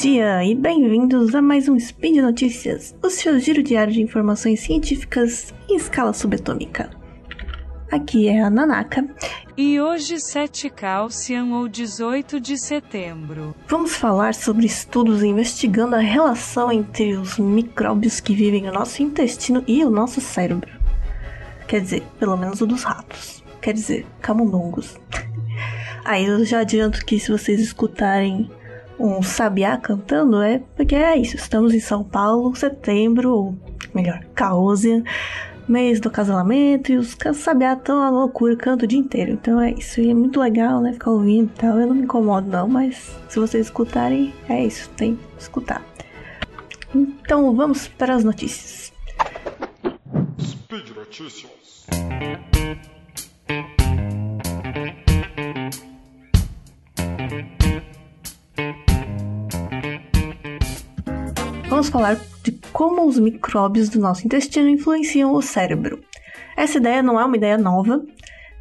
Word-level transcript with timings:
dia 0.00 0.42
e 0.42 0.54
bem-vindos 0.54 1.34
a 1.34 1.42
mais 1.42 1.68
um 1.68 1.78
Speed 1.78 2.22
Notícias, 2.22 2.96
o 3.02 3.10
seu 3.10 3.38
giro 3.38 3.62
diário 3.62 3.92
de 3.92 4.00
informações 4.00 4.60
científicas 4.60 5.52
em 5.68 5.76
escala 5.76 6.14
subatômica. 6.14 6.88
Aqui 7.92 8.26
é 8.26 8.40
a 8.40 8.48
Nanaka. 8.48 9.06
E 9.58 9.78
hoje 9.78 10.18
7 10.18 10.70
Calcium 10.70 11.52
ou 11.52 11.68
18 11.68 12.40
de 12.40 12.56
setembro. 12.56 13.54
Vamos 13.68 13.94
falar 13.94 14.34
sobre 14.34 14.64
estudos 14.64 15.22
investigando 15.22 15.94
a 15.94 16.00
relação 16.00 16.72
entre 16.72 17.18
os 17.18 17.38
micróbios 17.38 18.20
que 18.20 18.34
vivem 18.34 18.62
no 18.62 18.72
nosso 18.72 19.02
intestino 19.02 19.62
e 19.66 19.84
o 19.84 19.90
nosso 19.90 20.18
cérebro. 20.18 20.70
Quer 21.68 21.82
dizer, 21.82 22.02
pelo 22.18 22.38
menos 22.38 22.62
o 22.62 22.66
dos 22.66 22.84
ratos. 22.84 23.44
Quer 23.60 23.74
dizer, 23.74 24.06
camundongos. 24.22 24.98
Aí 26.06 26.24
eu 26.24 26.42
já 26.46 26.60
adianto 26.60 27.04
que 27.04 27.20
se 27.20 27.30
vocês 27.30 27.60
escutarem 27.60 28.50
um 29.00 29.22
sabiá 29.22 29.78
cantando, 29.78 30.42
é 30.42 30.60
porque 30.76 30.94
é 30.94 31.16
isso. 31.16 31.36
Estamos 31.36 31.72
em 31.72 31.80
São 31.80 32.04
Paulo, 32.04 32.54
setembro, 32.54 33.32
ou 33.32 33.54
melhor, 33.94 34.22
Caosian, 34.34 35.02
mês 35.66 36.00
do 36.00 36.10
casamento, 36.10 36.92
e 36.92 36.96
os 36.96 37.16
sabiá 37.34 37.72
estão 37.72 38.02
a 38.02 38.10
loucura, 38.10 38.54
canto 38.56 38.84
o 38.84 38.86
dia 38.86 38.98
inteiro. 38.98 39.32
Então 39.32 39.60
é 39.60 39.72
isso. 39.72 40.00
E 40.00 40.10
é 40.10 40.14
muito 40.14 40.38
legal, 40.38 40.80
né? 40.80 40.92
Ficar 40.92 41.10
ouvindo 41.10 41.50
e 41.50 41.58
tal. 41.58 41.80
Eu 41.80 41.86
não 41.86 41.94
me 41.94 42.02
incomodo, 42.02 42.48
não, 42.48 42.68
mas 42.68 43.16
se 43.28 43.38
vocês 43.38 43.66
escutarem, 43.66 44.34
é 44.48 44.64
isso. 44.64 44.90
Tem 44.90 45.16
que 45.16 45.22
escutar. 45.38 45.82
Então 46.94 47.54
vamos 47.54 47.88
para 47.88 48.14
as 48.14 48.24
notícias. 48.24 48.92
Speed 50.38 50.90
Notícias. 50.94 51.86
Vamos 61.80 61.88
falar 61.88 62.20
de 62.42 62.52
como 62.74 63.06
os 63.06 63.18
micróbios 63.18 63.88
do 63.88 63.98
nosso 63.98 64.26
intestino 64.26 64.68
influenciam 64.68 65.32
o 65.32 65.40
cérebro. 65.40 65.98
Essa 66.54 66.76
ideia 66.76 67.02
não 67.02 67.18
é 67.18 67.24
uma 67.24 67.36
ideia 67.38 67.56
nova. 67.56 68.04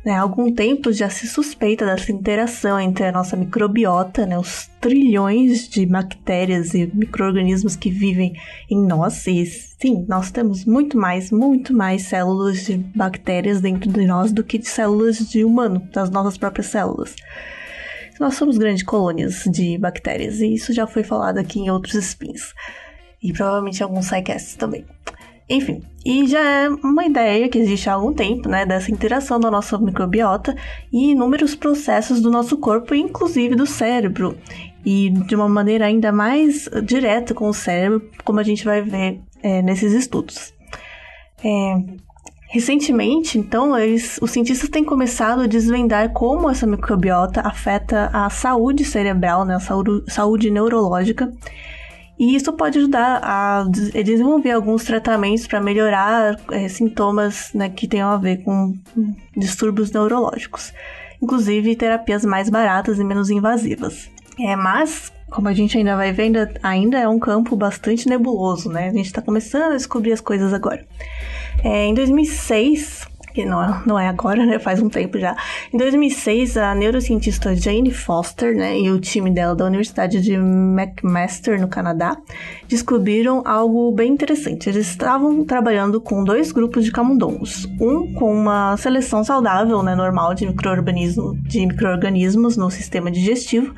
Né? 0.06 0.14
Há 0.14 0.22
algum 0.22 0.53
tempo 0.53 0.94
já 0.94 1.09
se 1.09 1.28
suspeita 1.28 1.86
dessa 1.86 2.14
interação 2.14 2.80
entre 2.80 3.03
a 3.03 3.11
nossa 3.11 3.36
microbiota, 3.36 4.26
né? 4.26 4.39
os 4.39 4.70
trilhões 4.80 5.67
de 5.67 5.86
bactérias 5.86 6.73
e 6.73 6.89
micro-organismos 6.94 7.76
que 7.76 7.89
vivem 7.89 8.31
em 8.70 8.81
nós. 8.88 9.28
E 9.28 9.45
sim, 9.45 10.06
nós 10.08 10.31
temos 10.31 10.64
muito 10.64 10.98
mais, 10.98 11.30
muito 11.30 11.73
mais 11.73 12.04
células 12.04 12.67
de 12.67 12.78
bactérias 12.78 13.59
dentro 13.59 13.92
de 13.92 14.06
nós 14.06 14.31
do 14.31 14.45
que 14.45 14.58
de 14.58 14.70
células 14.70 15.17
de 15.17 15.44
humano, 15.44 15.86
das 15.92 16.09
nossas 16.09 16.38
próprias 16.38 16.67
células. 16.67 17.17
Nós 18.17 18.36
somos 18.36 18.58
grandes 18.58 18.83
colônias 18.83 19.44
de 19.44 19.78
bactérias, 19.78 20.39
e 20.39 20.54
isso 20.54 20.72
já 20.72 20.88
foi 20.88 21.04
falado 21.04 21.38
aqui 21.38 21.59
em 21.59 21.70
outros 21.70 21.95
spins 21.95 22.54
e 23.22 23.34
provavelmente 23.34 23.84
alguns 23.84 24.06
sidecasts 24.06 24.56
também. 24.56 24.86
Enfim, 25.50 25.81
e 26.06 26.28
já 26.28 26.39
é 26.39 26.70
uma 26.70 27.06
ideia 27.06 27.50
que 27.50 27.58
existe 27.58 27.89
há 27.89 27.94
algum 27.94 28.14
tempo, 28.14 28.48
né, 28.48 28.67
dessa 28.67 28.92
interação 28.92 29.39
da 29.39 29.50
nossa 29.50 29.80
microbiota 29.80 30.56
e 30.94 31.11
inúmeros 31.11 31.56
processos 31.56 32.22
do 32.22 32.30
nosso 32.30 32.58
corpo, 32.58 32.94
inclusive 32.94 33.56
do 33.56 33.66
cérebro, 33.66 34.38
e 34.86 35.09
de 35.09 35.36
uma 35.36 35.50
maneira 35.50 35.88
ainda 35.88 36.11
mais 36.11 36.70
direta 36.86 37.34
com 37.34 37.50
o 37.50 37.53
cérebro, 37.53 38.08
como 38.23 38.39
a 38.39 38.44
gente 38.44 38.64
vai 38.64 38.84
ver 38.84 39.22
é, 39.42 39.64
nesses 39.64 39.92
estudos. 39.92 40.54
É, 41.44 41.76
recentemente, 42.50 43.39
então, 43.39 43.76
eles, 43.76 44.20
os 44.22 44.30
cientistas 44.30 44.70
têm 44.70 44.83
começado 44.83 45.42
a 45.42 45.48
desvendar 45.48 46.14
como 46.14 46.48
essa 46.48 46.67
microbiota 46.67 47.42
afeta 47.42 48.11
a 48.14 48.30
saúde 48.30 48.86
cerebral, 48.86 49.44
né, 49.45 49.55
a 49.55 49.60
saúde, 49.60 50.04
saúde 50.11 50.52
neurológica, 50.52 51.33
e 52.20 52.36
isso 52.36 52.52
pode 52.52 52.78
ajudar 52.78 53.22
a 53.24 53.66
desenvolver 54.04 54.52
alguns 54.52 54.84
tratamentos 54.84 55.48
para 55.48 55.62
melhorar 55.62 56.38
é, 56.52 56.68
sintomas 56.68 57.50
né, 57.54 57.70
que 57.70 57.88
tenham 57.88 58.10
a 58.10 58.18
ver 58.18 58.44
com 58.44 58.76
distúrbios 59.38 59.90
neurológicos, 59.94 60.74
inclusive 61.22 61.78
terapias 61.78 62.26
mais 62.26 62.50
baratas 62.50 63.00
e 63.00 63.06
menos 63.06 63.30
invasivas. 63.30 64.10
É, 64.38 64.54
mas, 64.56 65.14
como 65.30 65.48
a 65.48 65.54
gente 65.54 65.78
ainda 65.78 65.96
vai 65.96 66.12
vendo, 66.12 66.40
ainda 66.62 67.00
é 67.00 67.08
um 67.08 67.20
campo 67.20 67.56
bastante 67.56 68.08
nebuloso, 68.10 68.70
né? 68.70 68.90
A 68.90 68.94
gente 68.94 69.06
está 69.06 69.22
começando 69.22 69.72
a 69.72 69.76
descobrir 69.78 70.12
as 70.12 70.22
coisas 70.22 70.54
agora. 70.54 70.86
É, 71.64 71.86
em 71.86 71.94
2006, 71.94 73.08
que 73.39 73.45
não, 73.45 73.64
é, 73.64 73.82
não 73.86 74.00
é 74.00 74.08
agora, 74.10 74.45
né? 74.45 74.60
Faz 74.60 74.82
um 74.82 74.89
tempo 74.89 75.17
já. 75.17 75.36
Em 75.73 75.77
2006, 75.77 76.58
a 76.58 76.76
neurocientista 76.76 77.55
Jane 77.55 77.92
Foster, 77.92 78.54
né, 78.54 78.77
e 78.77 78.92
o 78.92 79.00
time 79.00 79.32
dela 79.32 79.55
da 79.55 79.66
Universidade 79.66 80.20
de 80.20 80.33
McMaster, 80.33 81.60
no 81.60 81.70
Canadá, 81.70 82.17
descobriram 82.67 83.42
algo 83.45 83.92
bem 83.94 84.11
interessante. 84.11 84.67
Eles 84.67 84.88
estavam 84.88 85.45
trabalhando 85.45 86.02
com 86.02 86.23
dois 86.23 86.52
grupos 86.52 86.83
de 86.83 86.92
camundongos. 86.92 87.66
Um 87.80 88.14
com 88.14 88.33
uma 88.33 88.76
seleção 88.76 89.23
saudável, 89.23 89.82
né, 89.82 89.95
normal 89.95 90.33
de, 90.33 90.45
microorganismo, 90.45 91.38
de 91.44 91.66
micro-organismos 91.66 92.58
no 92.58 92.70
sistema 92.70 93.10
digestivo, 93.10 93.73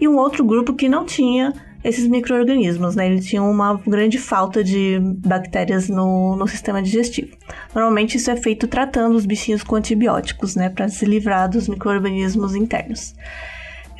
e 0.00 0.08
um 0.08 0.16
outro 0.16 0.44
grupo 0.44 0.74
que 0.74 0.88
não 0.88 1.04
tinha 1.04 1.52
esses 1.82 2.06
micro-organismos, 2.08 2.96
né? 2.96 3.06
Eles 3.06 3.26
tinham 3.26 3.50
uma 3.50 3.80
grande 3.86 4.18
falta 4.18 4.64
de 4.64 4.98
bactérias 5.24 5.88
no, 5.88 6.36
no 6.36 6.46
sistema 6.46 6.82
digestivo. 6.82 7.36
Normalmente 7.74 8.16
isso 8.16 8.30
é 8.30 8.36
feito 8.36 8.66
tratando 8.66 9.14
os 9.14 9.24
bichinhos 9.24 9.62
com 9.62 9.76
antibióticos, 9.76 10.56
né? 10.56 10.68
Para 10.68 10.88
se 10.88 11.04
livrar 11.04 11.48
dos 11.48 11.68
micro-organismos 11.68 12.54
internos. 12.54 13.14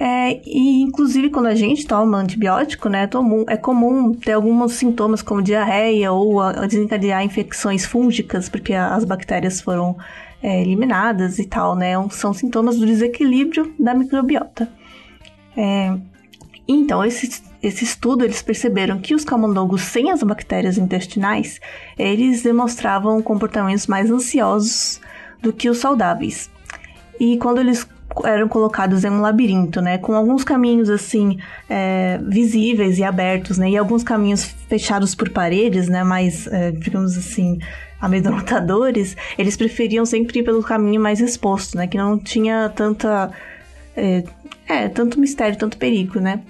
É, 0.00 0.40
e 0.46 0.82
inclusive 0.82 1.28
quando 1.28 1.46
a 1.46 1.56
gente 1.56 1.84
toma 1.84 2.18
antibiótico, 2.18 2.88
né, 2.88 3.08
é 3.48 3.56
comum 3.56 4.14
ter 4.14 4.30
alguns 4.30 4.74
sintomas 4.74 5.22
como 5.22 5.42
diarreia 5.42 6.12
ou 6.12 6.40
desencadear 6.68 7.24
infecções 7.24 7.84
fúngicas, 7.84 8.48
porque 8.48 8.74
as 8.74 9.04
bactérias 9.04 9.60
foram 9.60 9.96
é, 10.40 10.62
eliminadas 10.62 11.40
e 11.40 11.46
tal, 11.46 11.74
né? 11.74 11.94
São 12.10 12.32
sintomas 12.32 12.78
do 12.78 12.86
desequilíbrio 12.86 13.74
da 13.78 13.92
microbiota. 13.92 14.70
É, 15.56 15.96
então, 16.68 17.04
esse, 17.04 17.42
esse 17.62 17.84
estudo, 17.84 18.24
eles 18.24 18.42
perceberam 18.42 18.98
que 18.98 19.14
os 19.14 19.24
camundongos 19.24 19.82
sem 19.82 20.10
as 20.10 20.22
bactérias 20.22 20.78
intestinais, 20.78 21.60
eles 21.98 22.42
demonstravam 22.42 23.20
comportamentos 23.20 23.86
mais 23.86 24.10
ansiosos 24.10 25.00
do 25.42 25.52
que 25.52 25.68
os 25.68 25.78
saudáveis. 25.78 26.50
E 27.18 27.36
quando 27.38 27.60
eles 27.60 27.86
eram 28.24 28.48
colocados 28.48 29.04
em 29.04 29.10
um 29.10 29.20
labirinto, 29.20 29.80
né, 29.80 29.98
com 29.98 30.14
alguns 30.14 30.42
caminhos 30.42 30.88
assim 30.88 31.38
é, 31.68 32.18
visíveis 32.26 32.98
e 32.98 33.04
abertos, 33.04 33.58
né, 33.58 33.70
e 33.70 33.76
alguns 33.76 34.02
caminhos 34.02 34.44
fechados 34.68 35.14
por 35.14 35.28
paredes, 35.30 35.88
né, 35.88 36.02
mais, 36.02 36.46
é, 36.46 36.70
digamos 36.72 37.16
assim, 37.16 37.58
amedrontadores, 38.00 39.16
eles 39.36 39.56
preferiam 39.56 40.06
sempre 40.06 40.40
ir 40.40 40.42
pelo 40.42 40.62
caminho 40.62 41.00
mais 41.00 41.20
exposto, 41.20 41.76
né, 41.76 41.86
que 41.86 41.98
não 41.98 42.18
tinha 42.18 42.72
tanta 42.74 43.30
é, 43.96 44.22
é 44.68 44.88
tanto 44.88 45.18
mistério, 45.18 45.58
tanto 45.58 45.76
perigo, 45.76 46.20
né? 46.20 46.40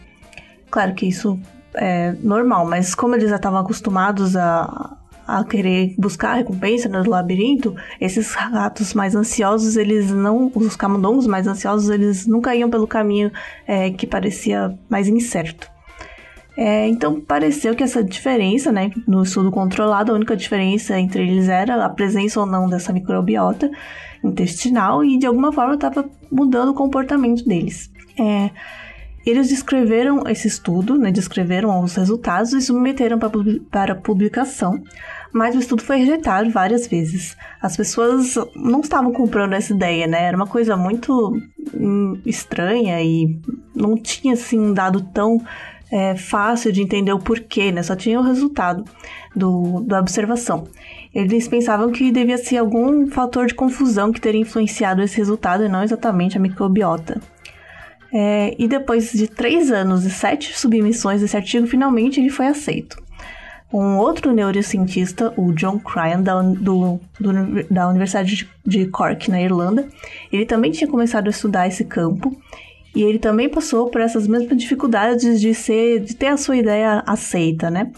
Claro 0.71 0.95
que 0.95 1.07
isso 1.07 1.39
é 1.75 2.13
normal, 2.23 2.67
mas 2.67 2.95
como 2.95 3.15
eles 3.15 3.31
já 3.31 3.37
estavam 3.37 3.61
acostumados 3.61 4.37
a, 4.37 4.97
a 5.27 5.45
querer 5.45 5.95
buscar 5.99 6.35
recompensa 6.35 6.89
no 6.89 7.09
labirinto, 7.09 7.77
esses 8.01 8.33
ratos 8.35 8.95
mais 8.95 9.15
ansiosos, 9.15 9.77
eles 9.77 10.11
não. 10.11 10.51
Os 10.55 10.77
camundongos 10.77 11.27
mais 11.27 11.47
ansiosos, 11.47 11.91
eles 11.91 12.27
nunca 12.27 12.55
iam 12.55 12.71
pelo 12.71 12.87
caminho 12.87 13.31
é, 13.67 13.91
que 13.91 14.07
parecia 14.07 14.77
mais 14.89 15.09
incerto. 15.09 15.71
É, 16.57 16.89
então 16.89 17.21
pareceu 17.21 17.77
que 17.77 17.85
essa 17.85 18.03
diferença, 18.03 18.73
né, 18.73 18.91
no 19.07 19.23
estudo 19.23 19.49
controlado, 19.49 20.11
a 20.11 20.15
única 20.17 20.37
diferença 20.37 20.99
entre 20.99 21.23
eles 21.23 21.49
era 21.49 21.85
a 21.85 21.89
presença 21.89 22.41
ou 22.41 22.47
não 22.47 22.69
dessa 22.69 22.93
microbiota 22.93 23.71
intestinal 24.25 25.05
e 25.05 25.19
de 25.19 25.27
alguma 25.27 25.53
forma 25.53 25.75
estava 25.75 26.11
mudando 26.33 26.71
o 26.71 26.75
comportamento 26.75 27.47
deles. 27.47 27.93
É, 28.19 28.51
eles 29.29 29.49
descreveram 29.49 30.23
esse 30.29 30.49
estudo, 30.49 30.97
né, 30.97 31.11
descreveram 31.11 31.83
os 31.83 31.95
resultados 31.95 32.53
e 32.53 32.61
submeteram 32.61 33.19
para 33.71 33.95
publicação, 33.95 34.83
mas 35.33 35.55
o 35.55 35.59
estudo 35.59 35.83
foi 35.83 35.99
rejeitado 35.99 36.51
várias 36.51 36.87
vezes. 36.87 37.37
As 37.61 37.77
pessoas 37.77 38.35
não 38.57 38.81
estavam 38.81 39.13
comprando 39.13 39.53
essa 39.53 39.73
ideia, 39.73 40.07
né? 40.07 40.25
Era 40.25 40.37
uma 40.37 40.47
coisa 40.47 40.77
muito 40.77 41.37
hum, 41.75 42.19
estranha 42.25 43.03
e 43.03 43.39
não 43.75 43.97
tinha 43.97 44.35
assim 44.35 44.59
um 44.59 44.73
dado 44.73 45.03
tão 45.13 45.41
é, 45.91 46.17
fácil 46.17 46.73
de 46.73 46.83
entender 46.83 47.13
o 47.13 47.19
porquê, 47.19 47.71
né? 47.71 47.83
Só 47.83 47.95
tinha 47.95 48.19
o 48.19 48.23
resultado 48.23 48.85
do, 49.35 49.81
da 49.81 50.01
observação. 50.01 50.65
Eles 51.15 51.49
pensavam 51.49 51.91
que 51.91 52.11
devia 52.11 52.39
ser 52.39 52.59
algum 52.59 53.07
fator 53.09 53.47
de 53.47 53.55
confusão 53.55 54.13
que 54.13 54.21
teria 54.21 54.41
influenciado 54.41 55.03
esse 55.03 55.17
resultado 55.17 55.65
e 55.65 55.69
não 55.69 55.83
exatamente 55.83 56.37
a 56.37 56.41
microbiota. 56.41 57.21
É, 58.13 58.55
e 58.59 58.67
depois 58.67 59.13
de 59.13 59.29
três 59.29 59.71
anos 59.71 60.05
e 60.05 60.11
sete 60.11 60.59
submissões 60.59 61.21
desse 61.21 61.37
artigo, 61.37 61.67
finalmente 61.67 62.19
ele 62.21 62.31
foi 62.31 62.47
aceito. 62.47 62.97
Um 63.71 63.99
outro 63.99 64.33
neurocientista, 64.33 65.35
o 65.37 65.53
John 65.53 65.79
Cryan, 65.79 66.23
da, 66.23 66.41
do, 66.41 66.99
do, 67.21 67.65
da 67.71 67.87
Universidade 67.89 68.49
de 68.65 68.87
Cork, 68.87 69.31
na 69.31 69.43
Irlanda, 69.43 69.87
ele 70.33 70.47
também 70.47 70.71
tinha 70.71 70.89
começado 70.89 71.27
a 71.27 71.31
estudar 71.31 71.69
esse 71.69 71.85
campo 71.85 72.35
E 72.95 73.03
ele 73.03 73.19
também 73.19 73.49
passou 73.49 73.91
por 73.91 74.01
essas 74.01 74.27
mesmas 74.27 74.57
dificuldades 74.57 75.41
de 75.41 75.55
ser, 75.55 76.01
de 76.01 76.17
ter 76.17 76.29
a 76.29 76.37
sua 76.37 76.57
ideia 76.57 77.03
aceita, 77.07 77.71
né? 77.71 77.93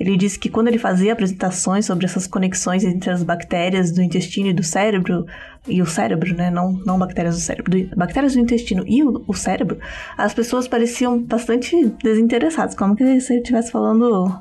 Ele 0.00 0.16
disse 0.16 0.38
que 0.38 0.48
quando 0.48 0.68
ele 0.68 0.78
fazia 0.78 1.12
apresentações 1.12 1.84
sobre 1.84 2.06
essas 2.06 2.26
conexões 2.26 2.82
entre 2.84 3.10
as 3.10 3.22
bactérias 3.22 3.92
do 3.92 4.02
intestino 4.02 4.48
e 4.48 4.52
do 4.54 4.62
cérebro, 4.62 5.26
e 5.68 5.82
o 5.82 5.86
cérebro, 5.86 6.34
né? 6.34 6.50
Não, 6.50 6.72
não 6.72 6.98
bactérias 6.98 7.34
do 7.34 7.42
cérebro, 7.42 7.70
do, 7.70 7.96
bactérias 7.96 8.32
do 8.32 8.40
intestino 8.40 8.82
e 8.86 9.04
o, 9.04 9.22
o, 9.28 9.34
cérebro, 9.34 9.78
as 10.16 10.32
pessoas 10.32 10.66
pareciam 10.66 11.20
bastante 11.20 11.76
desinteressadas, 12.02 12.74
como 12.74 12.96
que 12.96 13.20
se 13.20 13.34
ele 13.34 13.42
estivesse 13.42 13.70
falando 13.70 14.34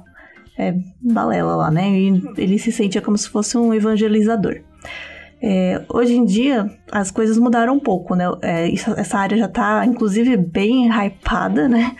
é, 0.58 0.76
balela 1.02 1.58
lá, 1.58 1.70
né? 1.70 1.90
E 1.90 2.24
ele 2.38 2.58
se 2.58 2.72
sentia 2.72 3.02
como 3.02 3.18
se 3.18 3.28
fosse 3.28 3.58
um 3.58 3.74
evangelizador. 3.74 4.62
É, 5.42 5.82
hoje 5.90 6.16
em 6.16 6.24
dia, 6.24 6.70
as 6.90 7.12
coisas 7.12 7.38
mudaram 7.38 7.74
um 7.74 7.80
pouco, 7.82 8.16
né? 8.16 8.26
É, 8.42 8.74
essa 8.74 9.18
área 9.18 9.38
já 9.38 9.46
está, 9.46 9.86
inclusive, 9.86 10.38
bem 10.38 10.90
hypada, 10.90 11.68
né? 11.68 11.98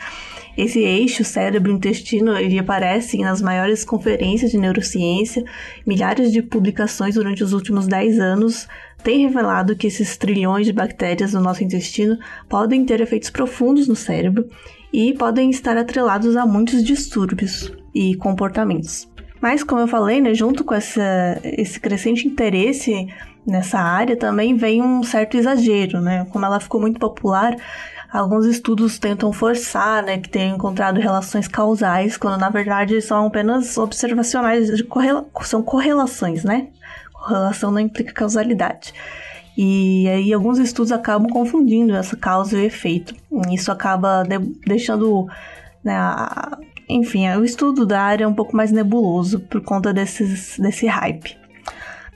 Esse 0.60 0.80
eixo 0.80 1.24
cérebro-intestino 1.24 2.36
ele 2.36 2.58
aparece 2.58 3.16
nas 3.16 3.40
maiores 3.40 3.82
conferências 3.82 4.50
de 4.50 4.58
neurociência. 4.58 5.42
Milhares 5.86 6.30
de 6.30 6.42
publicações 6.42 7.14
durante 7.14 7.42
os 7.42 7.54
últimos 7.54 7.86
10 7.86 8.20
anos 8.20 8.68
têm 9.02 9.26
revelado 9.26 9.74
que 9.74 9.86
esses 9.86 10.18
trilhões 10.18 10.66
de 10.66 10.72
bactérias 10.74 11.32
no 11.32 11.40
nosso 11.40 11.64
intestino 11.64 12.18
podem 12.46 12.84
ter 12.84 13.00
efeitos 13.00 13.30
profundos 13.30 13.88
no 13.88 13.96
cérebro 13.96 14.50
e 14.92 15.14
podem 15.14 15.48
estar 15.48 15.78
atrelados 15.78 16.36
a 16.36 16.44
muitos 16.44 16.84
distúrbios 16.84 17.72
e 17.94 18.14
comportamentos. 18.16 19.10
Mas, 19.40 19.64
como 19.64 19.80
eu 19.80 19.88
falei, 19.88 20.20
né, 20.20 20.34
junto 20.34 20.62
com 20.62 20.74
essa, 20.74 21.40
esse 21.42 21.80
crescente 21.80 22.28
interesse 22.28 23.08
nessa 23.46 23.78
área 23.78 24.14
também 24.14 24.54
vem 24.54 24.82
um 24.82 25.02
certo 25.02 25.38
exagero, 25.38 26.02
né? 26.02 26.26
Como 26.30 26.44
ela 26.44 26.60
ficou 26.60 26.78
muito 26.78 27.00
popular, 27.00 27.56
alguns 28.12 28.46
estudos 28.46 28.98
tentam 28.98 29.32
forçar, 29.32 30.02
né, 30.02 30.18
que 30.18 30.28
tenham 30.28 30.56
encontrado 30.56 31.00
relações 31.00 31.46
causais, 31.46 32.16
quando 32.16 32.38
na 32.38 32.50
verdade 32.50 33.00
são 33.00 33.26
apenas 33.26 33.76
observacionais, 33.78 34.82
correla 34.82 35.26
são 35.42 35.62
correlações, 35.62 36.44
né? 36.44 36.68
Correlação 37.12 37.70
não 37.70 37.80
implica 37.80 38.12
causalidade. 38.12 38.92
E 39.56 40.08
aí 40.08 40.32
alguns 40.32 40.58
estudos 40.58 40.90
acabam 40.92 41.28
confundindo 41.28 41.94
essa 41.94 42.16
causa 42.16 42.58
e 42.58 42.64
efeito. 42.64 43.14
Isso 43.52 43.70
acaba 43.70 44.22
de 44.22 44.38
deixando, 44.66 45.26
né, 45.84 45.94
a, 45.94 46.58
enfim, 46.88 47.28
o 47.36 47.44
estudo 47.44 47.84
da 47.86 48.00
área 48.00 48.28
um 48.28 48.34
pouco 48.34 48.56
mais 48.56 48.72
nebuloso 48.72 49.40
por 49.40 49.60
conta 49.60 49.92
desses, 49.92 50.58
desse 50.58 50.86
hype. 50.86 51.38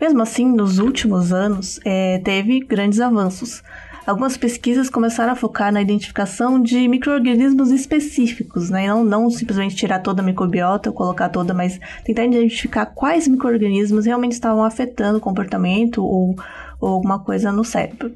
Mesmo 0.00 0.22
assim, 0.22 0.46
nos 0.46 0.78
últimos 0.78 1.32
anos, 1.32 1.78
é, 1.84 2.18
teve 2.18 2.60
grandes 2.60 3.00
avanços. 3.00 3.62
Algumas 4.06 4.36
pesquisas 4.36 4.90
começaram 4.90 5.32
a 5.32 5.36
focar 5.36 5.72
na 5.72 5.80
identificação 5.80 6.60
de 6.60 6.86
micro-organismos 6.86 7.70
específicos, 7.70 8.68
né? 8.68 8.86
Não, 8.86 9.02
não 9.02 9.30
simplesmente 9.30 9.74
tirar 9.74 10.00
toda 10.00 10.20
a 10.20 10.24
microbiota 10.24 10.90
ou 10.90 10.94
colocar 10.94 11.30
toda, 11.30 11.54
mas 11.54 11.80
tentar 12.04 12.26
identificar 12.26 12.84
quais 12.84 13.26
micro-organismos 13.26 14.04
realmente 14.04 14.32
estavam 14.32 14.62
afetando 14.62 15.16
o 15.16 15.22
comportamento 15.22 16.04
ou, 16.04 16.36
ou 16.78 16.88
alguma 16.90 17.18
coisa 17.18 17.50
no 17.50 17.64
cérebro. 17.64 18.14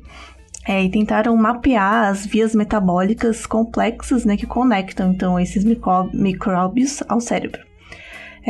É, 0.66 0.84
e 0.84 0.90
tentaram 0.90 1.34
mapear 1.34 2.10
as 2.10 2.26
vias 2.26 2.54
metabólicas 2.54 3.46
complexas 3.46 4.26
né, 4.26 4.36
que 4.36 4.46
conectam 4.46 5.12
então 5.12 5.40
esses 5.40 5.64
micróbios 5.64 7.02
ao 7.08 7.22
cérebro. 7.22 7.67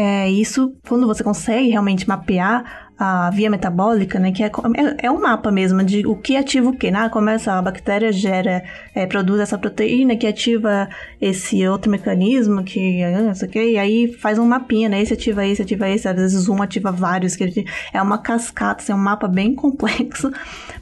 É, 0.00 0.30
isso, 0.30 0.76
quando 0.88 1.08
você 1.08 1.24
consegue 1.24 1.70
realmente 1.70 2.08
mapear 2.08 2.88
a 2.96 3.30
via 3.30 3.50
metabólica, 3.50 4.20
né, 4.20 4.30
que 4.30 4.44
é, 4.44 4.46
é, 4.46 5.06
é, 5.06 5.10
um 5.10 5.20
mapa 5.20 5.50
mesmo 5.50 5.82
de 5.82 6.06
o 6.06 6.14
que 6.14 6.36
ativa 6.36 6.70
o 6.70 6.72
que, 6.72 6.88
né? 6.88 7.08
Começa 7.08 7.54
a 7.54 7.60
bactéria 7.60 8.12
gera, 8.12 8.62
é, 8.94 9.06
produz 9.06 9.40
essa 9.40 9.58
proteína 9.58 10.14
que 10.14 10.24
ativa 10.24 10.88
esse 11.20 11.66
outro 11.66 11.90
mecanismo 11.90 12.62
que, 12.62 13.00
que, 13.50 13.72
e 13.72 13.76
aí 13.76 14.12
faz 14.12 14.38
um 14.38 14.46
mapinha, 14.46 14.88
né? 14.88 15.02
Esse 15.02 15.14
ativa 15.14 15.44
esse, 15.44 15.62
ativa 15.62 15.88
esse, 15.88 16.06
às 16.06 16.14
vezes 16.14 16.48
um 16.48 16.62
ativa 16.62 16.92
vários, 16.92 17.34
que 17.34 17.64
é 17.92 18.00
uma 18.00 18.18
cascata, 18.18 18.80
assim, 18.80 18.92
é 18.92 18.94
um 18.94 18.98
mapa 18.98 19.26
bem 19.26 19.52
complexo, 19.56 20.30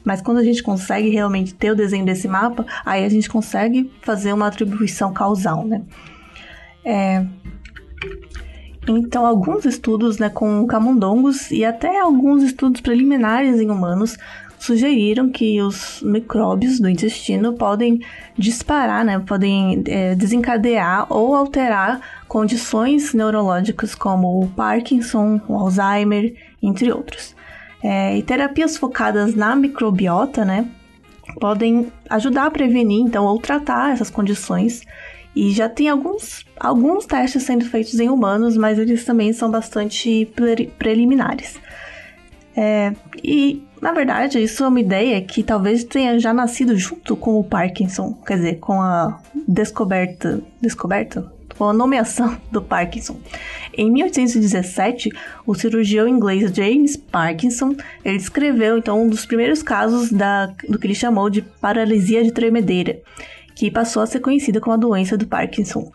mas 0.03 0.21
quando 0.21 0.37
a 0.37 0.43
gente 0.43 0.61
consegue 0.61 1.09
realmente 1.09 1.55
ter 1.55 1.71
o 1.71 1.75
desenho 1.75 2.05
desse 2.05 2.27
mapa, 2.27 2.67
aí 2.85 3.03
a 3.03 3.09
gente 3.09 3.27
consegue 3.27 3.91
fazer 4.03 4.31
uma 4.31 4.45
atribuição 4.45 5.11
causal, 5.11 5.65
né? 5.65 5.81
É, 6.85 7.25
então, 8.87 9.25
alguns 9.25 9.65
estudos 9.65 10.17
né, 10.17 10.29
com 10.29 10.65
camundongos 10.65 11.51
e 11.51 11.65
até 11.65 11.99
alguns 11.99 12.43
estudos 12.43 12.79
preliminares 12.79 13.59
em 13.59 13.69
humanos 13.69 14.17
sugeriram 14.59 15.29
que 15.29 15.61
os 15.61 16.01
micróbios 16.01 16.79
do 16.79 16.89
intestino 16.89 17.53
podem 17.53 17.99
disparar, 18.37 19.05
né, 19.05 19.19
podem 19.19 19.83
é, 19.85 20.15
desencadear 20.15 21.05
ou 21.09 21.35
alterar 21.35 22.01
condições 22.27 23.13
neurológicas 23.13 23.93
como 23.93 24.41
o 24.41 24.47
Parkinson, 24.49 25.39
o 25.47 25.55
Alzheimer, 25.55 26.33
entre 26.61 26.91
outros. 26.91 27.35
É, 27.83 28.17
e 28.17 28.23
terapias 28.23 28.75
focadas 28.75 29.35
na 29.35 29.55
microbiota, 29.55 30.43
né, 30.43 30.67
podem 31.39 31.91
ajudar 32.09 32.47
a 32.47 32.51
prevenir, 32.51 33.01
então, 33.01 33.25
ou 33.25 33.39
tratar 33.39 33.91
essas 33.91 34.09
condições 34.09 34.81
e 35.37 35.51
já 35.51 35.69
tem 35.69 35.87
alguns, 35.87 36.43
alguns 36.59 37.05
testes 37.05 37.43
sendo 37.43 37.63
feitos 37.63 37.99
em 37.99 38.09
humanos, 38.09 38.57
mas 38.57 38.79
eles 38.79 39.05
também 39.05 39.31
são 39.31 39.51
bastante 39.51 40.27
preliminares. 40.79 41.59
É, 42.55 42.91
e, 43.23 43.61
na 43.79 43.91
verdade, 43.91 44.41
isso 44.41 44.63
é 44.63 44.67
uma 44.67 44.79
ideia 44.79 45.21
que 45.21 45.43
talvez 45.43 45.83
tenha 45.83 46.17
já 46.17 46.33
nascido 46.33 46.75
junto 46.75 47.15
com 47.15 47.39
o 47.39 47.43
Parkinson, 47.43 48.13
quer 48.25 48.37
dizer, 48.37 48.55
com 48.55 48.81
a 48.81 49.19
descoberta. 49.47 50.41
Descoberta? 50.59 51.31
Com 51.55 51.65
a 51.65 51.73
nomeação 51.73 52.35
do 52.51 52.59
Parkinson. 52.59 53.17
Em 53.77 53.91
1817, 53.91 55.11
o 55.45 55.53
cirurgião 55.53 56.07
inglês 56.07 56.51
James 56.51 56.97
Parkinson 56.97 57.75
ele 58.03 58.17
descreveu 58.17 58.79
então 58.79 59.03
um 59.03 59.07
dos 59.07 59.23
primeiros 59.23 59.61
casos 59.61 60.11
da, 60.11 60.47
do 60.67 60.79
que 60.79 60.87
ele 60.87 60.95
chamou 60.95 61.29
de 61.29 61.43
paralisia 61.43 62.23
de 62.23 62.31
tremedeira 62.31 62.99
que 63.57 63.71
passou 63.71 64.03
a 64.03 64.05
ser 64.05 64.19
conhecida 64.19 64.61
como 64.61 64.75
a 64.75 64.77
doença 64.77 65.17
do 65.17 65.25
Parkinson. 65.25 65.91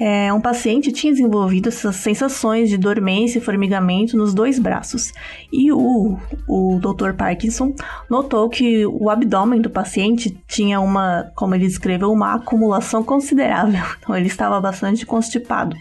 É, 0.00 0.32
um 0.32 0.40
paciente 0.40 0.90
tinha 0.90 1.12
desenvolvido 1.12 1.68
essas 1.68 1.96
sensações 1.96 2.68
de 2.68 2.76
dormência 2.76 3.38
e 3.38 3.42
formigamento 3.42 4.16
nos 4.16 4.34
dois 4.34 4.58
braços. 4.58 5.12
E 5.52 5.70
o, 5.70 6.18
o 6.48 6.80
Dr. 6.80 7.12
Parkinson 7.12 7.74
notou 8.10 8.48
que 8.48 8.84
o 8.86 9.08
abdômen 9.08 9.60
do 9.60 9.70
paciente 9.70 10.36
tinha 10.48 10.80
uma, 10.80 11.30
como 11.36 11.54
ele 11.54 11.66
descreveu, 11.66 12.10
uma 12.10 12.34
acumulação 12.34 13.04
considerável. 13.04 13.84
Então 14.04 14.16
ele 14.16 14.26
estava 14.26 14.60
bastante 14.60 15.06
constipado. 15.06 15.76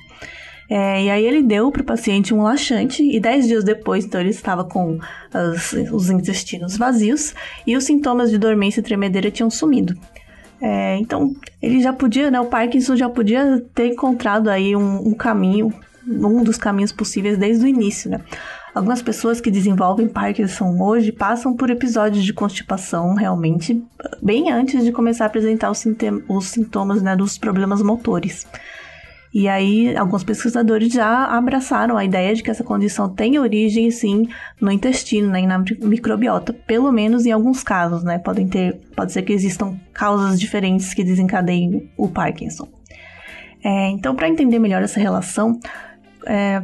É, 0.70 1.04
e 1.04 1.10
aí 1.10 1.26
ele 1.26 1.44
deu 1.44 1.72
para 1.72 1.82
o 1.82 1.86
paciente 1.86 2.34
um 2.34 2.42
laxante 2.42 3.04
e 3.04 3.20
dez 3.20 3.48
dias 3.48 3.64
depois, 3.64 4.06
então 4.06 4.22
ele 4.22 4.30
estava 4.30 4.64
com 4.64 4.98
as, 5.34 5.74
os 5.92 6.10
intestinos 6.10 6.78
vazios 6.78 7.34
e 7.68 7.76
os 7.76 7.84
sintomas 7.84 8.32
de 8.32 8.38
dormência 8.38 8.80
e 8.80 8.84
tremedeira 8.84 9.30
tinham 9.30 9.50
sumido. 9.50 9.96
É, 10.66 10.96
então, 10.96 11.36
ele 11.62 11.82
já 11.82 11.92
podia, 11.92 12.32
né? 12.32 12.40
O 12.40 12.46
Parkinson 12.46 12.96
já 12.96 13.10
podia 13.10 13.62
ter 13.76 13.88
encontrado 13.88 14.50
aí 14.50 14.74
um, 14.78 15.10
um 15.10 15.14
caminho, 15.14 15.74
um 16.08 16.42
dos 16.42 16.58
caminhos 16.58 16.94
possíveis 16.94 17.38
desde 17.38 17.66
o 17.66 17.68
início, 17.68 18.10
né? 18.10 18.22
Algumas 18.74 19.02
pessoas 19.02 19.42
que 19.42 19.52
desenvolvem 19.52 20.08
Parkinson 20.08 20.82
hoje 20.82 21.12
passam 21.12 21.54
por 21.54 21.70
episódios 21.70 22.24
de 22.24 22.34
constipação 22.34 23.14
realmente 23.14 23.84
bem 24.22 24.52
antes 24.52 24.86
de 24.86 24.92
começar 24.94 25.26
a 25.26 25.28
apresentar 25.28 25.70
os, 25.70 25.78
sintomas 26.48 27.02
né, 27.02 27.14
dos 27.14 27.38
problemas 27.38 27.84
motores. 27.84 28.48
E 29.34 29.48
aí, 29.48 29.98
alguns 29.98 30.24
pesquisadores 30.24 30.94
já 30.94 31.26
abraçaram 31.26 31.98
a 31.98 32.06
ideia 32.06 32.36
de 32.36 32.44
que 32.44 32.52
essa 32.52 32.64
condição 32.64 33.10
tem 33.10 33.40
origem, 33.40 33.90
sim, 33.90 34.28
no 34.62 34.72
intestino, 34.72 35.28
né, 35.30 35.42
na 35.42 35.58
microbiota, 35.58 36.54
pelo 36.54 36.92
menos 36.92 37.26
em 37.26 37.32
alguns 37.32 37.64
casos, 37.64 38.04
né? 38.04 38.20
Podem 38.20 38.48
ter, 38.48 38.80
pode 38.96 39.12
ser 39.12 39.24
que 39.24 39.34
existam 39.34 39.76
causas 39.92 40.40
diferentes 40.40 40.94
que 40.94 41.04
desencadeiem 41.04 41.90
o 41.98 42.08
Parkinson. 42.08 42.68
É, 43.64 43.90
então, 43.90 44.16
para 44.16 44.30
entender 44.30 44.60
melhor 44.60 44.84
essa 44.84 45.00
relação, 45.00 45.60
é, 46.28 46.62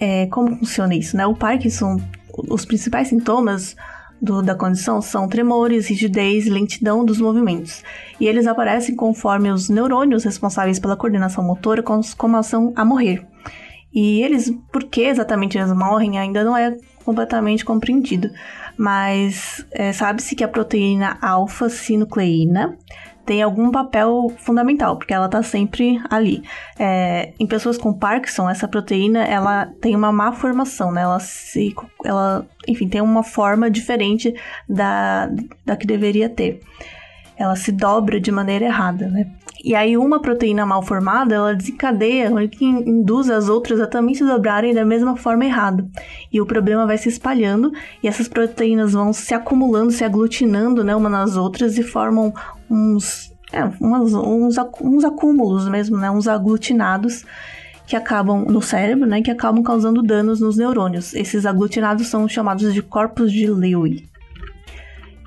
é, 0.00 0.26
como 0.28 0.56
funciona 0.56 0.94
isso, 0.94 1.16
né? 1.18 1.26
O 1.26 1.34
Parkinson, 1.34 2.00
os 2.48 2.64
principais 2.64 3.08
sintomas 3.08 3.76
do, 4.20 4.42
da 4.42 4.54
condição 4.54 5.02
são 5.02 5.28
tremores, 5.28 5.88
rigidez, 5.88 6.46
lentidão 6.46 7.04
dos 7.04 7.20
movimentos. 7.20 7.82
E 8.18 8.26
eles 8.26 8.46
aparecem 8.46 8.94
conforme 8.94 9.50
os 9.50 9.68
neurônios 9.68 10.24
responsáveis 10.24 10.78
pela 10.78 10.96
coordenação 10.96 11.44
motora 11.44 11.82
começam 12.16 12.72
a 12.74 12.84
morrer. 12.84 13.26
E 13.92 14.22
eles, 14.22 14.52
por 14.72 14.84
que 14.84 15.02
exatamente 15.02 15.56
eles 15.56 15.72
morrem, 15.72 16.18
ainda 16.18 16.42
não 16.42 16.56
é 16.56 16.76
completamente 17.04 17.64
compreendido. 17.64 18.30
Mas 18.76 19.64
é, 19.70 19.92
sabe-se 19.92 20.34
que 20.34 20.42
a 20.42 20.48
proteína 20.48 21.16
alfa-sinucleína 21.22 22.76
tem 23.24 23.42
algum 23.42 23.70
papel 23.70 24.32
fundamental, 24.38 24.96
porque 24.96 25.14
ela 25.14 25.26
está 25.26 25.42
sempre 25.42 26.00
ali. 26.10 26.42
É, 26.78 27.32
em 27.38 27.46
pessoas 27.46 27.78
com 27.78 27.92
Parkinson, 27.92 28.48
essa 28.48 28.68
proteína 28.68 29.24
ela 29.24 29.66
tem 29.80 29.96
uma 29.96 30.12
má 30.12 30.32
formação, 30.32 30.92
né? 30.92 31.02
Ela 31.02 31.20
se, 31.20 31.74
ela, 32.04 32.46
enfim, 32.68 32.88
tem 32.88 33.00
uma 33.00 33.22
forma 33.22 33.70
diferente 33.70 34.34
da, 34.68 35.30
da 35.64 35.76
que 35.76 35.86
deveria 35.86 36.28
ter. 36.28 36.60
ela 37.36 37.56
se 37.56 37.72
dobra 37.72 38.20
de 38.20 38.30
maneira 38.30 38.66
errada, 38.66 39.08
né? 39.08 39.26
E 39.64 39.74
aí 39.74 39.96
uma 39.96 40.20
proteína 40.20 40.66
mal 40.66 40.82
formada, 40.82 41.34
ela 41.34 41.54
desencadeia, 41.54 42.30
que 42.48 42.66
induz 42.66 43.30
as 43.30 43.48
outras 43.48 43.80
a 43.80 43.86
também 43.86 44.14
se 44.14 44.22
dobrarem 44.22 44.74
da 44.74 44.84
mesma 44.84 45.16
forma 45.16 45.46
errada. 45.46 45.88
E 46.30 46.38
o 46.38 46.44
problema 46.44 46.86
vai 46.86 46.98
se 46.98 47.08
espalhando 47.08 47.72
e 48.02 48.06
essas 48.06 48.28
proteínas 48.28 48.92
vão 48.92 49.10
se 49.14 49.32
acumulando, 49.32 49.90
se 49.90 50.04
aglutinando, 50.04 50.84
né, 50.84 50.94
uma 50.94 51.08
nas 51.08 51.34
outras 51.34 51.78
e 51.78 51.82
formam 51.82 52.30
uns, 52.70 53.32
é, 53.50 53.64
umas, 53.80 54.12
uns, 54.12 54.56
uns 54.82 55.02
acúmulos 55.02 55.66
mesmo, 55.66 55.96
né, 55.96 56.10
uns 56.10 56.28
aglutinados 56.28 57.24
que 57.86 57.96
acabam 57.96 58.44
no 58.44 58.60
cérebro, 58.60 59.06
né, 59.06 59.22
que 59.22 59.30
acabam 59.30 59.62
causando 59.62 60.02
danos 60.02 60.40
nos 60.40 60.58
neurônios. 60.58 61.14
Esses 61.14 61.46
aglutinados 61.46 62.08
são 62.08 62.28
chamados 62.28 62.74
de 62.74 62.82
corpos 62.82 63.32
de 63.32 63.46
Lewy. 63.46 64.04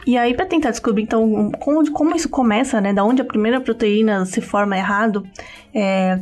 E 0.08 0.18
aí, 0.18 0.34
para 0.34 0.46
tentar 0.46 0.72
descobrir, 0.72 1.04
então, 1.04 1.52
como, 1.60 1.92
como 1.92 2.16
isso 2.16 2.30
começa, 2.30 2.80
né? 2.80 2.94
Da 2.94 3.04
onde 3.04 3.22
a 3.22 3.26
primeira 3.26 3.60
proteína 3.60 4.26
se 4.26 4.40
forma 4.40 4.78
errado, 4.78 5.28
é, 5.76 6.22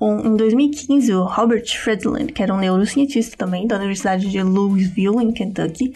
um, 0.00 0.28
em 0.28 0.36
2015, 0.36 1.12
o 1.12 1.24
Robert 1.24 1.64
Fredland, 1.66 2.32
que 2.32 2.40
era 2.40 2.54
um 2.54 2.58
neurocientista 2.58 3.36
também 3.36 3.66
da 3.66 3.74
Universidade 3.74 4.30
de 4.30 4.40
Louisville, 4.40 5.20
em 5.20 5.32
Kentucky, 5.32 5.92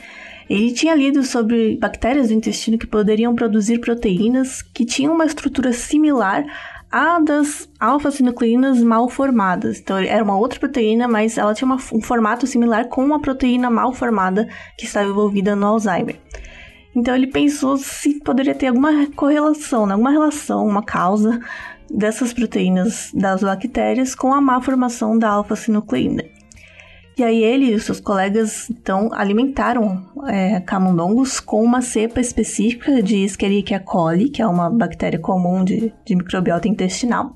ele 0.51 0.73
tinha 0.73 0.97
lido 0.97 1.23
sobre 1.23 1.77
bactérias 1.77 2.27
do 2.27 2.35
intestino 2.35 2.77
que 2.77 2.89
poderiam 2.89 3.37
produzir 3.37 3.79
proteínas 3.79 4.61
que 4.61 4.85
tinham 4.85 5.15
uma 5.15 5.27
estrutura 5.27 5.73
similar 5.73 6.45
à 6.91 7.21
das 7.21 7.69
alfa-sinucleínas 7.79 8.83
mal 8.83 9.09
formadas. 9.09 9.79
Então, 9.79 9.97
era 9.97 10.25
uma 10.25 10.37
outra 10.37 10.59
proteína, 10.59 11.07
mas 11.07 11.39
ela 11.39 11.55
tinha 11.55 11.67
uma, 11.67 11.79
um 11.93 12.01
formato 12.01 12.49
similar 12.49 12.89
com 12.89 13.05
uma 13.05 13.21
proteína 13.21 13.71
mal 13.71 13.93
formada 13.93 14.49
que 14.77 14.87
estava 14.87 15.09
envolvida 15.09 15.55
no 15.55 15.67
Alzheimer. 15.67 16.17
Então 16.97 17.15
ele 17.15 17.27
pensou 17.27 17.77
se 17.77 18.19
poderia 18.21 18.55
ter 18.55 18.69
alguma 18.69 19.07
correlação, 19.15 19.85
né? 19.85 19.93
alguma 19.93 20.11
relação, 20.11 20.67
uma 20.67 20.83
causa 20.83 21.39
dessas 21.91 22.33
proteínas 22.33 23.11
das 23.13 23.43
bactérias 23.43 24.15
com 24.15 24.33
a 24.33 24.41
má 24.41 24.61
formação 24.63 25.19
da 25.19 25.29
alfa-sinucleína. 25.29 26.25
E 27.19 27.23
aí 27.23 27.43
ele 27.43 27.73
e 27.73 27.81
seus 27.81 28.01
colegas 28.01 28.69
então 28.71 29.11
alimentaram 29.13 30.07
é, 30.27 30.61
camundongos 30.61 31.39
com 31.39 31.63
uma 31.63 31.83
cepa 31.83 32.21
específica 32.21 33.03
de 33.03 33.25
Escherichia 33.25 33.79
coli, 33.79 34.31
que 34.31 34.41
é 34.41 34.47
uma 34.47 34.71
bactéria 34.71 35.19
comum 35.19 35.65
de, 35.65 35.93
de 36.05 36.15
microbiota 36.15 36.67
intestinal, 36.67 37.35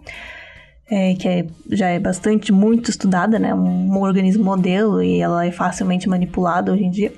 é, 0.91 1.15
que 1.15 1.29
é, 1.29 1.47
já 1.71 1.89
é 1.89 1.99
bastante 1.99 2.53
muito 2.53 2.91
estudada, 2.91 3.39
né? 3.39 3.55
Um, 3.55 3.91
um 3.91 4.01
organismo 4.03 4.45
modelo 4.45 5.03
e 5.03 5.21
ela 5.21 5.47
é 5.47 5.53
facilmente 5.53 6.09
manipulada 6.09 6.73
hoje 6.73 6.85
em 6.85 6.91
dia. 6.91 7.13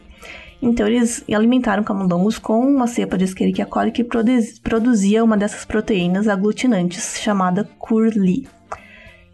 Então 0.62 0.86
eles 0.86 1.24
alimentaram 1.34 1.82
camundongos 1.82 2.38
com 2.38 2.60
uma 2.60 2.86
cepa 2.86 3.18
de 3.18 3.24
Escherichia 3.24 3.66
coli 3.66 3.90
que 3.90 4.04
produzia 4.04 5.24
uma 5.24 5.36
dessas 5.36 5.64
proteínas 5.64 6.28
aglutinantes 6.28 7.18
chamada 7.20 7.68
Curli. 7.80 8.46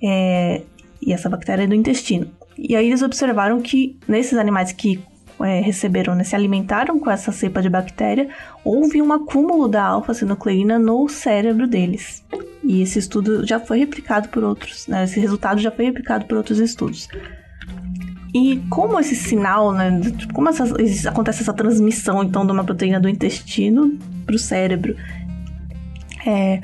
É, 0.02 0.62
e 1.02 1.12
essa 1.12 1.28
bactéria 1.28 1.64
é 1.64 1.66
do 1.66 1.74
intestino. 1.74 2.30
E 2.56 2.74
aí 2.74 2.86
eles 2.86 3.02
observaram 3.02 3.60
que 3.60 3.98
nesses 4.08 4.38
animais 4.38 4.72
que 4.72 5.00
é, 5.40 5.60
receberam, 5.60 6.14
né, 6.14 6.24
se 6.24 6.34
alimentaram 6.34 6.98
com 6.98 7.10
essa 7.10 7.30
cepa 7.30 7.60
de 7.60 7.68
bactéria, 7.68 8.28
houve 8.64 9.00
um 9.00 9.12
acúmulo 9.12 9.68
da 9.68 9.84
alfa-sinucleína 9.84 10.78
no 10.78 11.08
cérebro 11.08 11.66
deles. 11.66 12.24
E 12.64 12.82
esse 12.82 12.98
estudo 12.98 13.46
já 13.46 13.60
foi 13.60 13.78
replicado 13.78 14.28
por 14.30 14.42
outros, 14.42 14.88
né, 14.88 15.04
esse 15.04 15.20
resultado 15.20 15.60
já 15.60 15.70
foi 15.70 15.84
replicado 15.84 16.24
por 16.24 16.38
outros 16.38 16.58
estudos. 16.58 17.08
E 18.38 18.62
como 18.70 19.00
esse 19.00 19.16
sinal, 19.16 19.72
né? 19.72 20.00
Como 20.32 20.48
essa, 20.48 20.64
acontece 21.08 21.42
essa 21.42 21.52
transmissão, 21.52 22.22
então, 22.22 22.46
de 22.46 22.52
uma 22.52 22.62
proteína 22.62 23.00
do 23.00 23.08
intestino 23.08 23.98
para 24.24 24.36
o 24.36 24.38
cérebro? 24.38 24.94
É, 26.24 26.60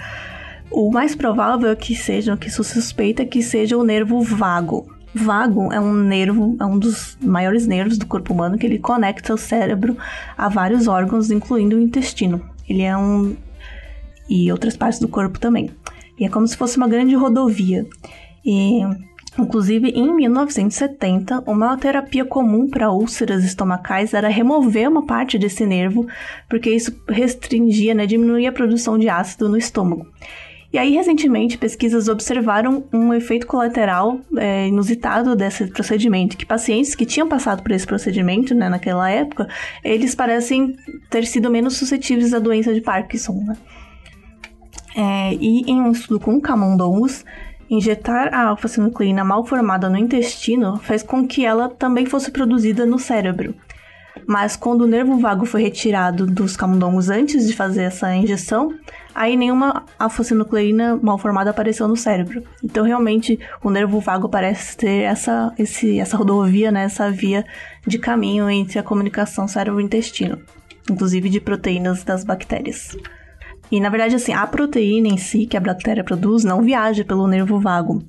o 0.71 0.93
mais 0.93 1.17
provável 1.17 1.71
é 1.71 1.77
que 1.77 1.97
seja, 1.97 2.37
que 2.37 2.49
se 2.49 2.63
suspeita 2.63 3.25
que 3.25 3.43
seja 3.43 3.77
o 3.77 3.83
nervo 3.83 4.23
vago. 4.23 4.87
Vago 5.13 5.73
é 5.73 5.81
um 5.81 5.93
nervo, 5.93 6.57
é 6.61 6.65
um 6.65 6.79
dos 6.79 7.17
maiores 7.21 7.67
nervos 7.67 7.99
do 7.99 8.07
corpo 8.07 8.33
humano 8.33 8.57
que 8.57 8.67
ele 8.67 8.79
conecta 8.79 9.35
o 9.35 9.39
cérebro 9.39 9.97
a 10.39 10.49
vários 10.49 10.87
órgãos, 10.87 11.31
incluindo 11.31 11.77
o 11.77 11.81
intestino. 11.81 12.41
Ele 12.69 12.83
é 12.83 12.97
um. 12.97 13.37
e 14.29 14.51
outras 14.53 14.77
partes 14.77 15.01
do 15.01 15.09
corpo 15.09 15.41
também. 15.41 15.71
E 16.19 16.25
é 16.25 16.29
como 16.29 16.47
se 16.47 16.57
fosse 16.57 16.77
uma 16.77 16.87
grande 16.87 17.17
rodovia. 17.17 17.85
E 18.45 18.81
Inclusive, 19.37 19.91
em 19.91 20.15
1970, 20.15 21.43
uma 21.47 21.77
terapia 21.77 22.25
comum 22.25 22.69
para 22.69 22.93
úlceras 22.93 23.45
estomacais 23.45 24.15
era 24.15 24.29
remover 24.29 24.89
uma 24.89 25.05
parte 25.05 25.37
desse 25.37 25.67
nervo, 25.67 26.07
porque 26.49 26.71
isso 26.71 26.95
restringia, 27.09 27.95
né, 27.95 28.07
diminuía 28.07 28.51
a 28.51 28.53
produção 28.53 28.97
de 28.97 29.09
ácido 29.09 29.49
no 29.49 29.57
estômago. 29.57 30.07
E 30.73 30.79
aí, 30.79 30.93
recentemente, 30.93 31.57
pesquisas 31.57 32.09
observaram 32.09 32.85
um 32.93 33.15
efeito 33.15 33.47
colateral 33.47 34.19
é, 34.37 34.67
inusitado 34.67 35.37
desse 35.37 35.69
procedimento, 35.69 36.37
que 36.37 36.45
pacientes 36.45 36.97
que 36.97 37.07
tinham 37.07 37.29
passado 37.29 37.63
por 37.63 37.71
esse 37.71 37.87
procedimento, 37.87 38.55
né, 38.55 38.69
naquela 38.69 39.09
época, 39.09 39.49
eles 39.85 40.17
parecem 40.17 40.77
ter 41.11 41.27
sido 41.27 41.49
menos 41.51 41.77
suscetíveis 41.77 42.35
à 42.35 42.41
doença 42.41 42.75
de 42.75 42.81
Parkinson, 42.81 43.35
né? 43.47 43.57
É, 44.97 45.35
e 45.35 45.63
em 45.63 45.81
um 45.81 45.91
estudo 45.91 46.21
com 46.21 46.41
camundongos, 46.41 47.25
Injetar 47.75 48.33
a 48.33 48.51
alfa-sinucleína 48.51 49.25
mal 49.25 49.45
formada 49.45 49.91
no 49.91 49.99
intestino 49.99 50.79
fez 50.79 51.03
com 51.03 51.27
que 51.27 51.45
ela 51.45 51.69
também 51.69 52.07
fosse 52.07 52.31
produzida 52.31 52.87
no 52.87 53.01
cérebro. 53.01 53.53
Mas 54.29 54.55
quando 54.55 54.83
o 54.83 54.87
nervo 54.87 55.19
vago 55.19 55.45
foi 55.45 55.61
retirado 55.61 56.25
dos 56.25 56.57
camundongos 56.57 57.11
antes 57.11 57.49
de 57.49 57.53
fazer 57.53 57.83
essa 57.83 58.15
injeção, 58.15 58.73
aí 59.13 59.37
nenhuma 59.37 59.83
alfa-sinucleína 59.99 61.01
mal 61.03 61.19
formada 61.19 61.51
apareceu 61.51 61.89
no 61.89 61.97
cérebro. 61.97 62.45
Então 62.63 62.85
realmente 62.85 63.41
o 63.61 63.69
nervo 63.71 63.99
vago 63.99 64.29
parece 64.29 64.77
ter 64.77 65.03
essa, 65.03 65.53
esse, 65.59 65.99
essa 65.99 66.17
rodovia, 66.17 66.71
né, 66.71 66.85
essa 66.85 67.11
via 67.11 67.45
de 67.85 67.99
caminho 67.99 68.49
entre 68.49 68.79
a 68.79 68.85
comunicação 68.85 69.49
cérebro-intestino, 69.49 70.41
inclusive 70.89 71.29
de 71.29 71.41
proteínas 71.41 72.05
das 72.05 72.23
bactérias. 72.23 72.97
E 73.71 73.81
na 73.81 73.89
verdade, 73.89 74.15
assim, 74.15 74.33
a 74.33 74.47
proteína 74.47 75.09
em 75.09 75.17
si 75.17 75.47
que 75.47 75.57
a 75.57 75.61
bactéria 75.61 76.05
produz 76.05 76.45
não 76.45 76.63
viaja 76.63 77.05
pelo 77.05 77.27
nervo 77.27 77.59
vago. 77.59 78.03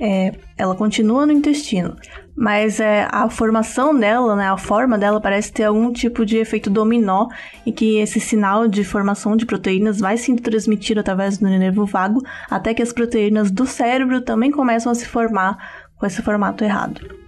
É, 0.00 0.34
ela 0.56 0.74
continua 0.74 1.26
no 1.26 1.32
intestino. 1.32 1.96
Mas 2.34 2.80
é, 2.80 3.06
a 3.10 3.28
formação 3.28 3.94
dela, 3.94 4.34
né, 4.34 4.48
a 4.48 4.56
forma 4.56 4.96
dela 4.96 5.20
parece 5.20 5.52
ter 5.52 5.64
algum 5.64 5.92
tipo 5.92 6.24
de 6.24 6.38
efeito 6.38 6.70
dominó 6.70 7.28
e 7.66 7.72
que 7.72 7.98
esse 7.98 8.18
sinal 8.18 8.66
de 8.66 8.82
formação 8.84 9.36
de 9.36 9.44
proteínas 9.44 10.00
vai 10.00 10.16
se 10.16 10.34
transmitir 10.36 10.98
através 10.98 11.36
do 11.38 11.46
nervo 11.46 11.84
vago 11.84 12.22
até 12.50 12.72
que 12.72 12.82
as 12.82 12.92
proteínas 12.92 13.50
do 13.50 13.66
cérebro 13.66 14.22
também 14.22 14.50
começam 14.50 14.90
a 14.90 14.94
se 14.94 15.06
formar 15.06 15.58
com 15.98 16.06
esse 16.06 16.22
formato 16.22 16.64
errado. 16.64 17.21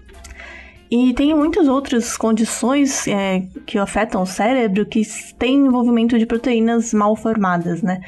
E 0.90 1.12
tem 1.14 1.34
muitas 1.34 1.66
outras 1.66 2.16
condições 2.16 3.08
é, 3.08 3.42
que 3.66 3.78
afetam 3.78 4.22
o 4.22 4.26
cérebro 4.26 4.86
que 4.86 5.02
têm 5.38 5.66
envolvimento 5.66 6.18
de 6.18 6.26
proteínas 6.26 6.92
mal 6.92 7.16
formadas, 7.16 7.82
né? 7.82 8.00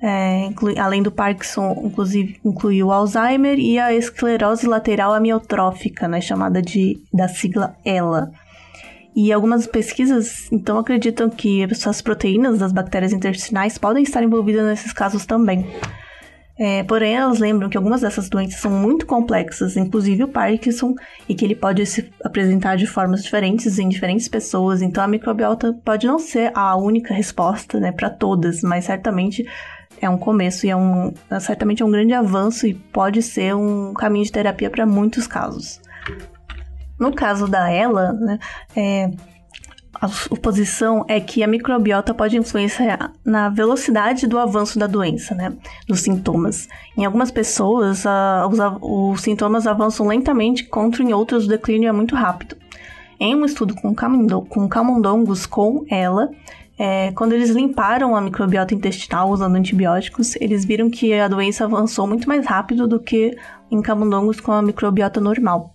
É, 0.00 0.44
inclui, 0.46 0.78
além 0.78 1.02
do 1.02 1.10
Parkinson, 1.10 1.82
inclusive 1.84 2.38
inclui 2.44 2.82
o 2.82 2.92
Alzheimer 2.92 3.58
e 3.58 3.78
a 3.78 3.94
esclerose 3.94 4.66
lateral 4.66 5.14
amiotrófica, 5.14 6.06
né, 6.06 6.20
chamada 6.20 6.60
de 6.60 7.00
da 7.12 7.26
sigla 7.26 7.74
ELA. 7.84 8.30
E 9.16 9.32
algumas 9.32 9.66
pesquisas 9.66 10.50
então 10.52 10.78
acreditam 10.78 11.30
que 11.30 11.62
essas 11.62 12.02
proteínas 12.02 12.58
das 12.58 12.72
bactérias 12.72 13.12
intestinais 13.12 13.78
podem 13.78 14.02
estar 14.02 14.22
envolvidas 14.22 14.66
nesses 14.66 14.92
casos 14.92 15.24
também. 15.24 15.64
É, 16.56 16.84
porém, 16.84 17.16
elas 17.16 17.40
lembram 17.40 17.68
que 17.68 17.76
algumas 17.76 18.02
dessas 18.02 18.28
doenças 18.28 18.60
são 18.60 18.70
muito 18.70 19.06
complexas, 19.06 19.76
inclusive 19.76 20.22
o 20.22 20.28
Parkinson, 20.28 20.94
e 21.28 21.34
que 21.34 21.44
ele 21.44 21.56
pode 21.56 21.84
se 21.84 22.12
apresentar 22.24 22.76
de 22.76 22.86
formas 22.86 23.24
diferentes 23.24 23.78
em 23.78 23.88
diferentes 23.88 24.28
pessoas. 24.28 24.80
Então, 24.80 25.02
a 25.02 25.08
microbiota 25.08 25.72
pode 25.84 26.06
não 26.06 26.18
ser 26.18 26.52
a 26.54 26.76
única 26.76 27.12
resposta 27.12 27.80
né, 27.80 27.90
para 27.90 28.08
todas, 28.08 28.62
mas 28.62 28.84
certamente 28.84 29.44
é 30.00 30.08
um 30.08 30.18
começo 30.18 30.66
e 30.66 30.70
é 30.70 30.76
um, 30.76 31.12
certamente 31.40 31.82
é 31.82 31.86
um 31.86 31.90
grande 31.90 32.12
avanço 32.12 32.66
e 32.66 32.74
pode 32.74 33.20
ser 33.22 33.54
um 33.54 33.92
caminho 33.92 34.24
de 34.24 34.32
terapia 34.32 34.70
para 34.70 34.86
muitos 34.86 35.26
casos. 35.26 35.80
No 36.98 37.12
caso 37.12 37.48
da 37.48 37.68
Ela, 37.68 38.12
né, 38.12 38.38
é, 38.76 39.10
a 40.00 40.08
suposição 40.08 41.04
é 41.08 41.20
que 41.20 41.42
a 41.42 41.46
microbiota 41.46 42.12
pode 42.12 42.36
influenciar 42.36 43.12
na 43.24 43.48
velocidade 43.48 44.26
do 44.26 44.38
avanço 44.38 44.78
da 44.78 44.86
doença, 44.86 45.34
né? 45.34 45.52
Dos 45.86 46.00
sintomas. 46.00 46.68
Em 46.96 47.04
algumas 47.04 47.30
pessoas, 47.30 48.04
os, 48.48 48.58
os, 48.80 49.20
sintomas 49.20 49.66
avançam 49.66 50.06
lentamente, 50.06 50.64
contra 50.64 51.02
em 51.02 51.12
outras 51.12 51.44
o 51.44 51.48
declínio 51.48 51.88
é 51.88 51.92
muito 51.92 52.14
rápido. 52.14 52.56
Em 53.18 53.34
um 53.34 53.44
estudo 53.44 53.74
com, 53.74 53.94
com 53.94 54.68
camundongos 54.68 55.46
com 55.46 55.84
ela, 55.88 56.30
é, 56.78 57.12
quando 57.12 57.32
eles 57.32 57.50
limparam 57.50 58.16
a 58.16 58.20
microbiota 58.20 58.74
intestinal 58.74 59.30
usando 59.30 59.54
antibióticos, 59.54 60.34
eles 60.36 60.64
viram 60.64 60.90
que 60.90 61.14
a 61.14 61.28
doença 61.28 61.64
avançou 61.64 62.06
muito 62.06 62.28
mais 62.28 62.44
rápido 62.44 62.88
do 62.88 62.98
que 62.98 63.36
em 63.70 63.80
camundongos 63.80 64.40
com 64.40 64.52
a 64.52 64.60
microbiota 64.60 65.20
normal. 65.20 65.73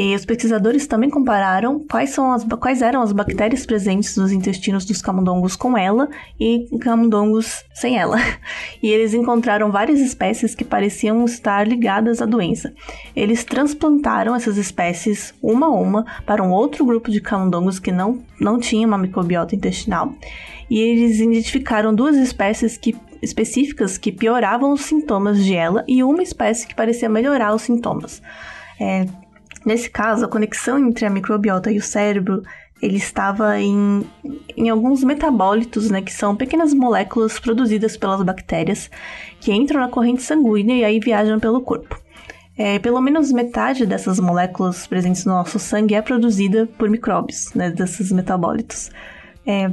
E 0.00 0.14
os 0.14 0.24
pesquisadores 0.24 0.86
também 0.86 1.10
compararam 1.10 1.84
quais, 1.90 2.10
são 2.10 2.30
as, 2.30 2.44
quais 2.44 2.82
eram 2.82 3.02
as 3.02 3.10
bactérias 3.10 3.66
presentes 3.66 4.16
nos 4.16 4.30
intestinos 4.30 4.84
dos 4.84 5.02
camundongos 5.02 5.56
com 5.56 5.76
ela 5.76 6.08
e 6.38 6.68
camundongos 6.80 7.64
sem 7.74 7.98
ela. 7.98 8.16
E 8.80 8.88
eles 8.88 9.12
encontraram 9.12 9.72
várias 9.72 9.98
espécies 9.98 10.54
que 10.54 10.64
pareciam 10.64 11.24
estar 11.24 11.66
ligadas 11.66 12.22
à 12.22 12.26
doença. 12.26 12.72
Eles 13.16 13.42
transplantaram 13.42 14.36
essas 14.36 14.56
espécies 14.56 15.34
uma 15.42 15.66
a 15.66 15.70
uma 15.70 16.06
para 16.24 16.44
um 16.44 16.52
outro 16.52 16.84
grupo 16.86 17.10
de 17.10 17.20
camundongos 17.20 17.80
que 17.80 17.90
não, 17.90 18.20
não 18.40 18.60
tinha 18.60 18.86
uma 18.86 18.96
microbiota 18.96 19.56
intestinal. 19.56 20.14
E 20.70 20.78
eles 20.78 21.18
identificaram 21.18 21.92
duas 21.92 22.14
espécies 22.16 22.76
que 22.76 22.94
específicas 23.20 23.98
que 23.98 24.12
pioravam 24.12 24.72
os 24.72 24.82
sintomas 24.82 25.44
de 25.44 25.56
ela 25.56 25.84
e 25.88 26.04
uma 26.04 26.22
espécie 26.22 26.68
que 26.68 26.74
parecia 26.76 27.08
melhorar 27.08 27.52
os 27.52 27.62
sintomas. 27.62 28.22
É, 28.80 29.06
nesse 29.64 29.90
caso, 29.90 30.24
a 30.24 30.28
conexão 30.28 30.78
entre 30.78 31.06
a 31.06 31.10
microbiota 31.10 31.70
e 31.70 31.78
o 31.78 31.82
cérebro 31.82 32.42
ele 32.80 32.96
estava 32.96 33.60
em, 33.60 34.04
em 34.56 34.68
alguns 34.68 35.02
metabólitos, 35.02 35.90
né, 35.90 36.00
que 36.00 36.12
são 36.12 36.36
pequenas 36.36 36.72
moléculas 36.72 37.38
produzidas 37.38 37.96
pelas 37.96 38.22
bactérias 38.22 38.90
que 39.40 39.52
entram 39.52 39.80
na 39.80 39.88
corrente 39.88 40.22
sanguínea 40.22 40.76
e 40.76 40.84
aí 40.84 41.00
viajam 41.00 41.40
pelo 41.40 41.60
corpo. 41.60 42.00
É, 42.56 42.78
pelo 42.78 43.00
menos 43.00 43.30
metade 43.30 43.86
dessas 43.86 44.18
moléculas 44.18 44.86
presentes 44.86 45.24
no 45.24 45.32
nosso 45.32 45.58
sangue 45.58 45.94
é 45.94 46.02
produzida 46.02 46.66
por 46.78 46.90
micróbios, 46.90 47.52
né, 47.54 47.70
desses 47.70 48.10
metabólitos. 48.10 48.90
É, 49.46 49.70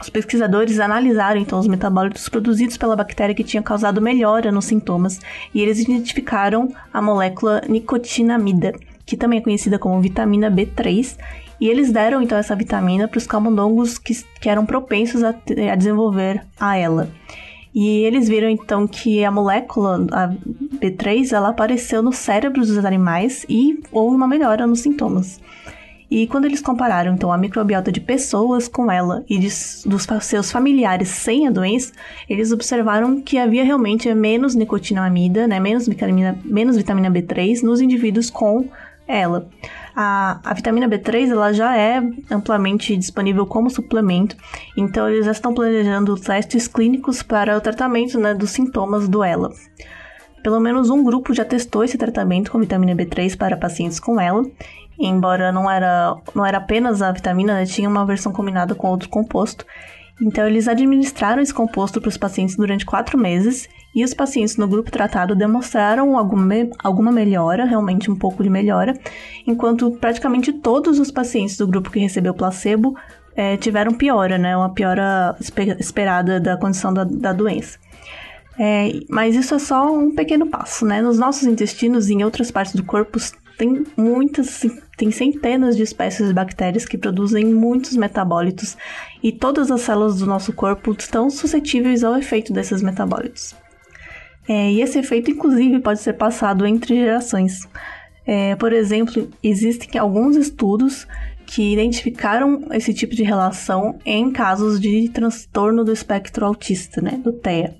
os 0.00 0.08
pesquisadores 0.08 0.80
analisaram 0.80 1.40
então 1.40 1.58
os 1.58 1.68
metabólitos 1.68 2.28
produzidos 2.28 2.76
pela 2.76 2.96
bactéria 2.96 3.34
que 3.34 3.44
tinha 3.44 3.62
causado 3.62 4.00
melhora 4.00 4.50
nos 4.50 4.64
sintomas 4.64 5.20
e 5.54 5.60
eles 5.60 5.78
identificaram 5.78 6.68
a 6.92 7.02
molécula 7.02 7.60
nicotinamida, 7.68 8.72
que 9.10 9.16
também 9.16 9.40
é 9.40 9.42
conhecida 9.42 9.76
como 9.76 10.00
vitamina 10.00 10.48
B3, 10.48 11.18
e 11.60 11.68
eles 11.68 11.90
deram 11.90 12.22
então 12.22 12.38
essa 12.38 12.54
vitamina 12.54 13.08
para 13.08 13.18
os 13.18 13.26
camundongos 13.26 13.98
que, 13.98 14.14
que 14.40 14.48
eram 14.48 14.64
propensos 14.64 15.24
a, 15.24 15.34
a 15.72 15.74
desenvolver 15.74 16.46
a 16.60 16.76
ela. 16.76 17.10
E 17.74 18.04
eles 18.04 18.28
viram 18.28 18.48
então 18.48 18.86
que 18.86 19.24
a 19.24 19.30
molécula, 19.30 20.06
a 20.12 20.28
B3, 20.28 21.32
ela 21.32 21.48
apareceu 21.48 22.04
no 22.04 22.12
cérebro 22.12 22.60
dos 22.60 22.84
animais 22.84 23.44
e 23.48 23.82
houve 23.90 24.14
uma 24.14 24.28
melhora 24.28 24.64
nos 24.64 24.78
sintomas. 24.78 25.40
E 26.08 26.28
quando 26.28 26.44
eles 26.44 26.60
compararam 26.60 27.14
então 27.14 27.32
a 27.32 27.38
microbiota 27.38 27.90
de 27.90 28.00
pessoas 28.00 28.68
com 28.68 28.90
ela 28.90 29.24
e 29.28 29.38
de, 29.38 29.48
dos 29.86 30.06
seus 30.22 30.52
familiares 30.52 31.08
sem 31.08 31.48
a 31.48 31.50
doença, 31.50 31.92
eles 32.28 32.52
observaram 32.52 33.20
que 33.20 33.38
havia 33.38 33.64
realmente 33.64 34.12
menos 34.14 34.54
nicotinamida, 34.54 35.48
né, 35.48 35.58
menos 35.58 35.88
vitamina, 35.88 36.38
menos 36.44 36.76
vitamina 36.76 37.10
B3 37.10 37.62
nos 37.62 37.80
indivíduos 37.80 38.30
com 38.30 38.68
ela. 39.18 39.48
A, 39.94 40.40
a, 40.44 40.54
vitamina 40.54 40.88
B3 40.88 41.30
ela 41.30 41.52
já 41.52 41.76
é 41.76 42.00
amplamente 42.30 42.96
disponível 42.96 43.44
como 43.44 43.68
suplemento, 43.68 44.36
então 44.76 45.08
eles 45.08 45.26
já 45.26 45.32
estão 45.32 45.52
planejando 45.52 46.16
testes 46.16 46.68
clínicos 46.68 47.22
para 47.22 47.56
o 47.56 47.60
tratamento 47.60 48.18
né, 48.18 48.32
dos 48.32 48.50
sintomas 48.50 49.08
do 49.08 49.24
ELA. 49.24 49.50
Pelo 50.42 50.60
menos 50.60 50.88
um 50.88 51.02
grupo 51.02 51.34
já 51.34 51.44
testou 51.44 51.84
esse 51.84 51.98
tratamento 51.98 52.50
com 52.50 52.58
vitamina 52.58 52.94
B3 52.94 53.36
para 53.36 53.56
pacientes 53.56 54.00
com 54.00 54.20
ela, 54.20 54.42
embora 54.98 55.52
não 55.52 55.70
era, 55.70 56.16
não 56.34 56.46
era 56.46 56.58
apenas 56.58 57.02
a 57.02 57.12
vitamina, 57.12 57.54
né, 57.54 57.66
tinha 57.66 57.88
uma 57.88 58.06
versão 58.06 58.32
combinada 58.32 58.74
com 58.74 58.88
outro 58.88 59.08
composto. 59.08 59.66
Então, 60.22 60.46
eles 60.46 60.68
administraram 60.68 61.40
esse 61.40 61.52
composto 61.52 61.98
para 61.98 62.10
os 62.10 62.18
pacientes 62.18 62.54
durante 62.54 62.84
quatro 62.84 63.16
meses 63.16 63.68
e 63.94 64.04
os 64.04 64.14
pacientes 64.14 64.56
no 64.56 64.68
grupo 64.68 64.90
tratado 64.90 65.34
demonstraram 65.34 66.16
alguma, 66.16 66.54
alguma 66.82 67.12
melhora, 67.12 67.64
realmente 67.64 68.10
um 68.10 68.16
pouco 68.16 68.42
de 68.42 68.50
melhora, 68.50 68.94
enquanto 69.46 69.90
praticamente 69.92 70.52
todos 70.52 70.98
os 70.98 71.10
pacientes 71.10 71.56
do 71.56 71.66
grupo 71.66 71.90
que 71.90 71.98
recebeu 71.98 72.34
placebo 72.34 72.96
é, 73.34 73.56
tiveram 73.56 73.92
piora, 73.92 74.38
né, 74.38 74.56
uma 74.56 74.70
piora 74.70 75.36
esperada 75.78 76.40
da 76.40 76.56
condição 76.56 76.92
da, 76.92 77.04
da 77.04 77.32
doença. 77.32 77.78
É, 78.58 79.00
mas 79.08 79.34
isso 79.34 79.54
é 79.54 79.58
só 79.58 79.90
um 79.90 80.14
pequeno 80.14 80.46
passo, 80.46 80.84
né? 80.84 81.00
Nos 81.00 81.18
nossos 81.18 81.44
intestinos 81.44 82.10
e 82.10 82.12
em 82.12 82.24
outras 82.24 82.50
partes 82.50 82.74
do 82.74 82.84
corpo 82.84 83.18
tem 83.56 83.84
muitas, 83.96 84.66
tem 84.98 85.10
centenas 85.10 85.76
de 85.76 85.82
espécies 85.82 86.28
de 86.28 86.34
bactérias 86.34 86.84
que 86.84 86.98
produzem 86.98 87.46
muitos 87.46 87.96
metabólitos 87.96 88.76
e 89.22 89.32
todas 89.32 89.70
as 89.70 89.80
células 89.80 90.18
do 90.18 90.26
nosso 90.26 90.52
corpo 90.52 90.94
estão 90.98 91.30
suscetíveis 91.30 92.04
ao 92.04 92.16
efeito 92.16 92.52
desses 92.52 92.82
metabólitos. 92.82 93.54
É, 94.50 94.68
e 94.72 94.82
esse 94.82 94.98
efeito, 94.98 95.30
inclusive, 95.30 95.78
pode 95.78 96.00
ser 96.00 96.14
passado 96.14 96.66
entre 96.66 96.96
gerações. 96.96 97.68
É, 98.26 98.56
por 98.56 98.72
exemplo, 98.72 99.30
existem 99.40 99.96
alguns 99.96 100.34
estudos 100.34 101.06
que 101.46 101.72
identificaram 101.72 102.66
esse 102.72 102.92
tipo 102.92 103.14
de 103.14 103.22
relação 103.22 104.00
em 104.04 104.32
casos 104.32 104.80
de 104.80 105.08
transtorno 105.08 105.84
do 105.84 105.92
espectro 105.92 106.44
autista, 106.44 107.00
né, 107.00 107.12
do 107.22 107.32
TEA. 107.32 107.76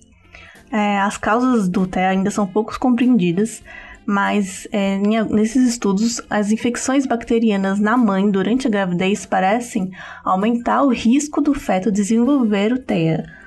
É, 0.71 1.01
as 1.01 1.17
causas 1.17 1.69
do 1.69 1.89
TEA 1.89 2.11
ainda 2.11 2.31
são 2.31 2.47
pouco 2.47 2.79
compreendidas, 2.79 3.65
mas 4.07 4.69
é, 4.71 4.97
nesses 5.29 5.69
estudos, 5.71 6.23
as 6.31 6.53
infecções 6.53 7.05
bacterianas 7.05 7.81
na 7.81 7.97
mãe 7.97 8.31
durante 8.31 8.69
a 8.69 8.71
gravidez 8.71 9.27
parecem 9.27 9.91
aumentar 10.25 10.85
o 10.85 10.93
risco 10.93 11.41
do 11.41 11.53
feto 11.53 11.91
desenvolver 11.91 12.73
o 12.73 12.79
TEA. 12.79 13.40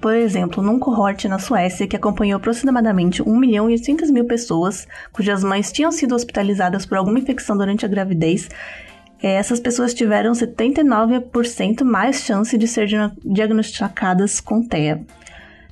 Por 0.00 0.14
exemplo, 0.14 0.62
num 0.62 0.78
cohorte 0.78 1.28
na 1.28 1.38
Suécia 1.38 1.86
que 1.86 1.96
acompanhou 1.96 2.36
aproximadamente 2.36 3.22
1 3.22 3.36
milhão 3.36 3.70
e 3.70 3.72
800 3.72 4.10
mil 4.10 4.24
pessoas 4.26 4.86
cujas 5.12 5.42
mães 5.42 5.72
tinham 5.72 5.90
sido 5.90 6.14
hospitalizadas 6.14 6.84
por 6.84 6.98
alguma 6.98 7.18
infecção 7.18 7.56
durante 7.56 7.84
a 7.84 7.88
gravidez, 7.88 8.48
é, 9.22 9.36
essas 9.36 9.58
pessoas 9.58 9.94
tiveram 9.94 10.32
79% 10.32 11.82
mais 11.82 12.16
chance 12.16 12.58
de 12.58 12.68
ser 12.68 12.86
diagnosticadas 13.24 14.38
com 14.38 14.62
TEA. 14.62 15.00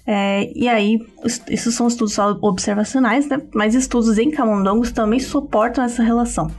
É, 0.06 0.50
e 0.54 0.68
aí, 0.68 1.06
isso 1.48 1.70
são 1.70 1.87
estudos 1.87 2.18
observacionais, 2.18 3.28
né? 3.28 3.40
Mas 3.54 3.74
estudos 3.74 4.18
em 4.18 4.30
camundongos 4.30 4.90
também 4.90 5.20
suportam 5.20 5.85
essa 5.85 6.02
relação. 6.02 6.50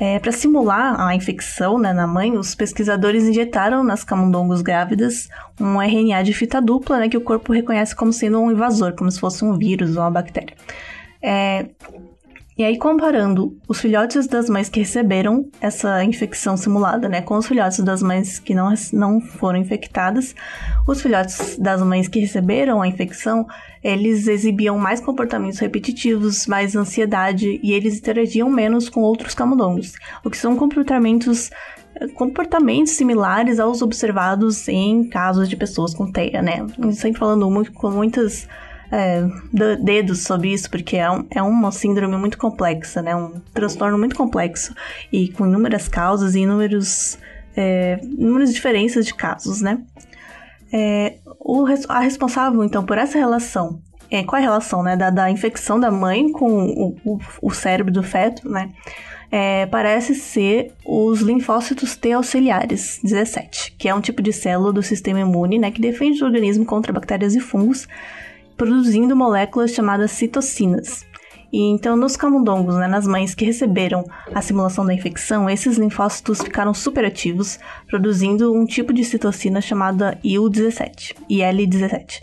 É, 0.00 0.18
Para 0.18 0.32
simular 0.32 0.98
a 0.98 1.14
infecção 1.14 1.78
né, 1.78 1.92
na 1.92 2.06
mãe, 2.06 2.32
os 2.38 2.54
pesquisadores 2.54 3.24
injetaram 3.24 3.84
nas 3.84 4.02
camundongos 4.02 4.62
grávidas 4.62 5.28
um 5.60 5.78
RNA 5.78 6.22
de 6.22 6.32
fita 6.32 6.58
dupla, 6.58 6.98
né, 6.98 7.08
que 7.10 7.18
o 7.18 7.20
corpo 7.20 7.52
reconhece 7.52 7.94
como 7.94 8.10
sendo 8.10 8.40
um 8.40 8.50
invasor, 8.50 8.94
como 8.94 9.10
se 9.10 9.20
fosse 9.20 9.44
um 9.44 9.58
vírus 9.58 9.96
ou 9.96 10.02
uma 10.02 10.10
bactéria. 10.10 10.56
É, 11.22 11.66
e 12.60 12.62
aí, 12.62 12.76
comparando 12.76 13.56
os 13.66 13.80
filhotes 13.80 14.26
das 14.26 14.50
mães 14.50 14.68
que 14.68 14.80
receberam 14.80 15.48
essa 15.62 16.04
infecção 16.04 16.58
simulada, 16.58 17.08
né, 17.08 17.22
com 17.22 17.34
os 17.38 17.46
filhotes 17.46 17.80
das 17.80 18.02
mães 18.02 18.38
que 18.38 18.52
não, 18.52 18.74
não 18.92 19.18
foram 19.18 19.58
infectadas, 19.58 20.34
os 20.86 21.00
filhotes 21.00 21.56
das 21.56 21.80
mães 21.80 22.06
que 22.06 22.20
receberam 22.20 22.82
a 22.82 22.86
infecção, 22.86 23.46
eles 23.82 24.28
exibiam 24.28 24.76
mais 24.76 25.00
comportamentos 25.00 25.58
repetitivos, 25.58 26.46
mais 26.46 26.76
ansiedade 26.76 27.58
e 27.62 27.72
eles 27.72 27.96
interagiam 27.96 28.50
menos 28.50 28.90
com 28.90 29.00
outros 29.00 29.32
camundongos, 29.32 29.94
o 30.22 30.28
que 30.28 30.36
são 30.36 30.54
comportamentos 30.54 31.50
comportamentos 32.14 32.92
similares 32.92 33.58
aos 33.58 33.80
observados 33.80 34.68
em 34.68 35.08
casos 35.08 35.48
de 35.48 35.56
pessoas 35.56 35.94
com 35.94 36.12
TEA, 36.12 36.42
né? 36.42 36.66
Sempre 36.92 37.20
falando 37.20 37.50
muito 37.50 37.72
com 37.72 37.90
muitas 37.90 38.46
é, 38.90 39.24
dedos 39.80 40.24
sobre 40.24 40.52
isso, 40.52 40.68
porque 40.68 40.96
é, 40.96 41.10
um, 41.10 41.26
é 41.30 41.42
uma 41.42 41.70
síndrome 41.70 42.16
muito 42.16 42.36
complexa, 42.36 43.00
né? 43.00 43.14
Um 43.14 43.40
transtorno 43.54 43.96
muito 43.96 44.16
complexo 44.16 44.74
e 45.12 45.28
com 45.28 45.46
inúmeras 45.46 45.88
causas 45.88 46.34
e 46.34 46.40
inúmeros, 46.40 47.18
é, 47.56 48.00
inúmeras 48.02 48.52
diferenças 48.52 49.06
de 49.06 49.14
casos, 49.14 49.60
né? 49.60 49.78
É, 50.72 51.18
o, 51.38 51.64
a 51.88 52.00
responsável, 52.00 52.64
então, 52.64 52.84
por 52.84 52.98
essa 52.98 53.16
relação, 53.16 53.80
é, 54.10 54.24
qual 54.24 54.40
é 54.40 54.42
a 54.42 54.48
relação, 54.48 54.82
né? 54.82 54.96
Da, 54.96 55.10
da 55.10 55.30
infecção 55.30 55.78
da 55.78 55.90
mãe 55.90 56.32
com 56.32 56.50
o, 56.50 56.96
o, 57.04 57.20
o 57.42 57.50
cérebro 57.52 57.92
do 57.92 58.02
feto, 58.02 58.48
né? 58.48 58.70
É, 59.32 59.66
parece 59.66 60.12
ser 60.16 60.72
os 60.84 61.20
linfócitos 61.20 61.94
T 61.94 62.10
auxiliares 62.10 62.98
17, 63.04 63.76
que 63.78 63.88
é 63.88 63.94
um 63.94 64.00
tipo 64.00 64.20
de 64.20 64.32
célula 64.32 64.72
do 64.72 64.82
sistema 64.82 65.20
imune, 65.20 65.56
né, 65.56 65.70
que 65.70 65.80
defende 65.80 66.20
o 66.20 66.26
organismo 66.26 66.64
contra 66.64 66.92
bactérias 66.92 67.36
e 67.36 67.40
fungos, 67.40 67.86
produzindo 68.60 69.16
moléculas 69.16 69.70
chamadas 69.70 70.10
citocinas. 70.10 71.06
E 71.50 71.62
então, 71.70 71.96
nos 71.96 72.14
camundongos, 72.14 72.76
né, 72.76 72.86
nas 72.86 73.06
mães 73.06 73.34
que 73.34 73.46
receberam 73.46 74.04
a 74.34 74.42
simulação 74.42 74.84
da 74.84 74.92
infecção, 74.92 75.48
esses 75.48 75.78
linfócitos 75.78 76.42
ficaram 76.42 76.74
superativos, 76.74 77.58
produzindo 77.86 78.52
um 78.52 78.66
tipo 78.66 78.92
de 78.92 79.02
citocina 79.02 79.62
chamada 79.62 80.18
IL-17, 80.22 81.16
IL-17. 81.26 82.20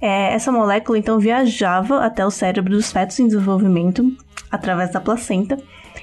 É, 0.00 0.32
essa 0.32 0.52
molécula, 0.52 0.96
então, 0.96 1.18
viajava 1.18 2.04
até 2.04 2.24
o 2.24 2.30
cérebro 2.30 2.70
dos 2.72 2.92
fetos 2.92 3.18
em 3.18 3.26
desenvolvimento, 3.26 4.16
através 4.48 4.92
da 4.92 5.00
placenta, 5.00 5.58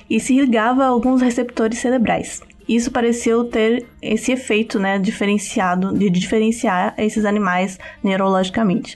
e 0.10 0.19
se 0.19 0.38
ligava 0.38 0.84
a 0.84 0.88
alguns 0.88 1.21
receptores 1.21 1.80
cerebrais. 1.80 2.41
Isso 2.67 2.91
pareceu 2.91 3.45
ter 3.45 3.86
esse 4.02 4.34
efeito, 4.34 4.78
né, 4.78 5.00
diferenciado, 5.00 5.97
de 5.97 6.10
diferenciar 6.10 6.93
esses 6.97 7.23
animais 7.23 7.80
neurologicamente. 8.04 8.93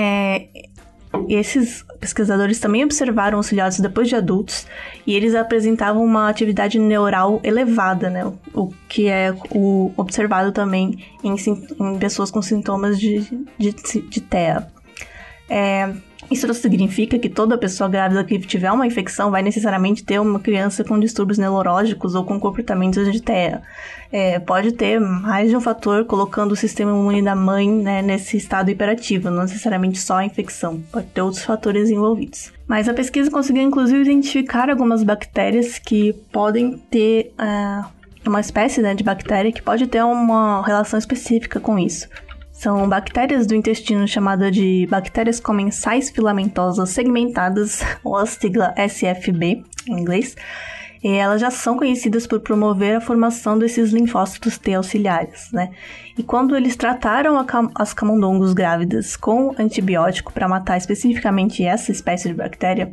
É, 0.00 0.46
esses 1.28 1.84
pesquisadores 1.98 2.60
também 2.60 2.84
observaram 2.84 3.40
os 3.40 3.48
filhotes 3.48 3.80
depois 3.80 4.08
de 4.08 4.14
adultos 4.14 4.64
e 5.04 5.12
eles 5.14 5.34
apresentavam 5.34 6.04
uma 6.04 6.28
atividade 6.28 6.78
neural 6.78 7.40
elevada, 7.42 8.08
né? 8.08 8.24
O 8.54 8.72
que 8.88 9.08
é 9.08 9.34
o 9.50 9.90
observado 9.96 10.52
também 10.52 11.04
em, 11.24 11.34
em 11.34 11.98
pessoas 11.98 12.30
com 12.30 12.40
sintomas 12.40 12.96
de, 12.96 13.20
de, 13.58 13.72
de 13.72 14.20
TEA. 14.20 14.68
É, 15.50 15.92
isso 16.30 16.46
não 16.46 16.54
significa 16.54 17.18
que 17.18 17.28
toda 17.28 17.56
pessoa 17.56 17.88
grávida 17.88 18.22
que 18.22 18.38
tiver 18.40 18.70
uma 18.70 18.86
infecção 18.86 19.30
vai 19.30 19.42
necessariamente 19.42 20.04
ter 20.04 20.20
uma 20.20 20.38
criança 20.38 20.84
com 20.84 20.98
distúrbios 20.98 21.38
neurológicos 21.38 22.14
ou 22.14 22.24
com 22.24 22.38
comportamentos 22.38 23.10
de 23.10 23.22
TEA. 23.22 23.62
É, 24.10 24.38
pode 24.38 24.72
ter 24.72 25.00
mais 25.00 25.50
de 25.50 25.56
um 25.56 25.60
fator 25.60 26.04
colocando 26.04 26.52
o 26.52 26.56
sistema 26.56 26.90
imune 26.90 27.22
da 27.22 27.34
mãe 27.34 27.70
né, 27.70 28.02
nesse 28.02 28.36
estado 28.36 28.70
hiperativo, 28.70 29.30
não 29.30 29.42
necessariamente 29.42 29.98
só 29.98 30.16
a 30.16 30.24
infecção, 30.24 30.82
pode 30.90 31.06
ter 31.08 31.20
outros 31.20 31.44
fatores 31.44 31.90
envolvidos. 31.90 32.52
Mas 32.66 32.88
a 32.88 32.94
pesquisa 32.94 33.30
conseguiu 33.30 33.62
inclusive 33.62 34.02
identificar 34.02 34.70
algumas 34.70 35.02
bactérias 35.02 35.78
que 35.78 36.12
podem 36.32 36.78
ter 36.90 37.32
uh, 37.38 37.86
uma 38.26 38.40
espécie 38.40 38.80
né, 38.80 38.94
de 38.94 39.02
bactéria 39.02 39.52
que 39.52 39.62
pode 39.62 39.86
ter 39.86 40.02
uma 40.02 40.64
relação 40.64 40.98
específica 40.98 41.60
com 41.60 41.78
isso. 41.78 42.08
São 42.58 42.88
bactérias 42.88 43.46
do 43.46 43.54
intestino 43.54 44.08
chamadas 44.08 44.50
de 44.50 44.84
bactérias 44.90 45.38
comensais 45.38 46.10
filamentosas 46.10 46.90
segmentadas, 46.90 47.84
ou 48.02 48.16
a 48.16 48.26
sigla 48.26 48.74
SFB 48.76 49.62
em 49.86 49.92
inglês. 49.92 50.34
E 51.00 51.08
elas 51.08 51.40
já 51.40 51.52
são 51.52 51.76
conhecidas 51.76 52.26
por 52.26 52.40
promover 52.40 52.96
a 52.96 53.00
formação 53.00 53.56
desses 53.56 53.92
linfócitos 53.92 54.58
T 54.58 54.74
auxiliares, 54.74 55.52
né? 55.52 55.70
E 56.18 56.22
quando 56.24 56.56
eles 56.56 56.74
trataram 56.74 57.42
cam 57.46 57.70
as 57.76 57.94
camundongos 57.94 58.52
grávidas 58.52 59.16
com 59.16 59.54
antibiótico 59.56 60.32
para 60.32 60.48
matar 60.48 60.76
especificamente 60.76 61.64
essa 61.64 61.92
espécie 61.92 62.26
de 62.26 62.34
bactéria, 62.34 62.92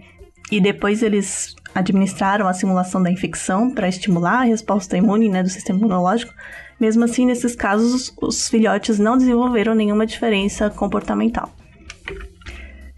e 0.51 0.61
depois 0.61 1.01
eles 1.01 1.55
administraram 1.73 2.47
a 2.47 2.53
simulação 2.53 3.01
da 3.01 3.09
infecção 3.09 3.71
para 3.71 3.89
estimular 3.89 4.41
a 4.41 4.43
resposta 4.43 4.95
imune 4.95 5.27
né, 5.27 5.41
do 5.41 5.49
sistema 5.49 5.79
imunológico, 5.79 6.31
mesmo 6.79 7.03
assim, 7.03 7.25
nesses 7.25 7.55
casos, 7.55 8.13
os 8.21 8.47
filhotes 8.47 8.99
não 8.99 9.17
desenvolveram 9.17 9.73
nenhuma 9.73 10.05
diferença 10.05 10.69
comportamental. 10.69 11.51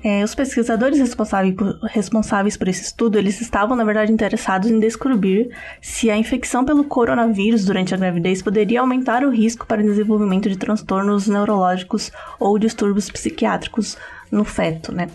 É, 0.04 0.24
os 0.24 0.36
pesquisadores 0.36 1.00
responsáveis 1.00 1.56
por, 1.56 1.80
responsáveis 1.84 2.56
por 2.56 2.68
esse 2.68 2.84
estudo, 2.84 3.18
eles 3.18 3.42
estavam, 3.42 3.76
na 3.76 3.84
verdade, 3.84 4.12
interessados 4.12 4.70
em 4.70 4.80
descobrir 4.80 5.50
se 5.82 6.10
a 6.10 6.18
infecção 6.18 6.64
pelo 6.64 6.84
coronavírus 6.84 7.66
durante 7.66 7.94
a 7.94 7.98
gravidez 7.98 8.42
poderia 8.42 8.80
aumentar 8.80 9.24
o 9.24 9.30
risco 9.30 9.66
para 9.66 9.82
o 9.82 9.86
desenvolvimento 9.86 10.48
de 10.48 10.58
transtornos 10.58 11.28
neurológicos 11.28 12.12
ou 12.40 12.60
distúrbios 12.60 13.10
psiquiátricos 13.10 13.98
no 14.32 14.46
feto, 14.46 14.94
né? 14.94 15.10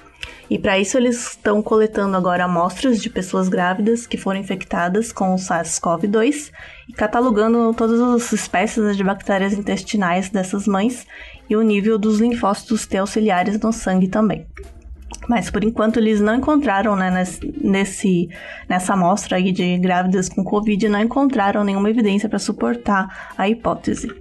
E 0.53 0.59
para 0.59 0.79
isso 0.79 0.99
eles 0.99 1.31
estão 1.31 1.62
coletando 1.62 2.15
agora 2.15 2.45
amostras 2.45 3.01
de 3.01 3.09
pessoas 3.09 3.49
grávidas 3.49 4.07
que 4.07 4.19
foram 4.19 4.38
infectadas 4.38 5.11
com 5.11 5.33
o 5.33 5.38
SARS-CoV-2 5.38 6.53
e 6.91 6.93
catalogando 6.93 7.73
todas 7.73 7.99
as 7.99 8.35
espécies 8.35 8.95
de 8.95 9.03
bactérias 9.03 9.55
intestinais 9.55 10.29
dessas 10.29 10.69
mães 10.69 11.07
e 11.49 11.57
o 11.57 11.62
nível 11.62 11.97
dos 11.97 12.21
linfócitos 12.21 12.87
T 12.87 12.99
auxiliares 12.99 13.59
no 13.59 13.73
sangue 13.73 14.09
também. 14.09 14.47
Mas 15.27 15.51
por 15.51 15.65
enquanto 15.65 15.97
eles 15.99 16.21
não 16.21 16.35
encontraram, 16.35 16.95
né, 16.97 17.11
nesse, 17.59 18.29
nessa 18.69 18.93
amostra 18.93 19.38
aí 19.38 19.53
de 19.53 19.79
grávidas 19.79 20.29
com 20.29 20.45
Covid, 20.45 20.87
não 20.87 21.01
encontraram 21.01 21.65
nenhuma 21.65 21.88
evidência 21.88 22.29
para 22.29 22.38
suportar 22.38 23.33
a 23.38 23.49
hipótese. 23.49 24.15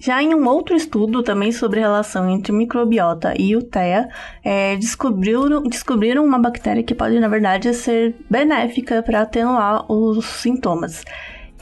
Já 0.00 0.22
em 0.22 0.34
um 0.34 0.48
outro 0.48 0.74
estudo 0.74 1.22
também 1.22 1.52
sobre 1.52 1.78
relação 1.78 2.30
entre 2.30 2.54
microbiota 2.54 3.34
e 3.38 3.54
o 3.54 3.62
TEA, 3.62 4.08
é, 4.42 4.74
descobriram, 4.76 5.62
descobriram 5.62 6.24
uma 6.24 6.38
bactéria 6.38 6.82
que 6.82 6.94
pode, 6.94 7.20
na 7.20 7.28
verdade, 7.28 7.74
ser 7.74 8.16
benéfica 8.30 9.02
para 9.02 9.20
atenuar 9.20 9.84
os 9.92 10.24
sintomas. 10.24 11.04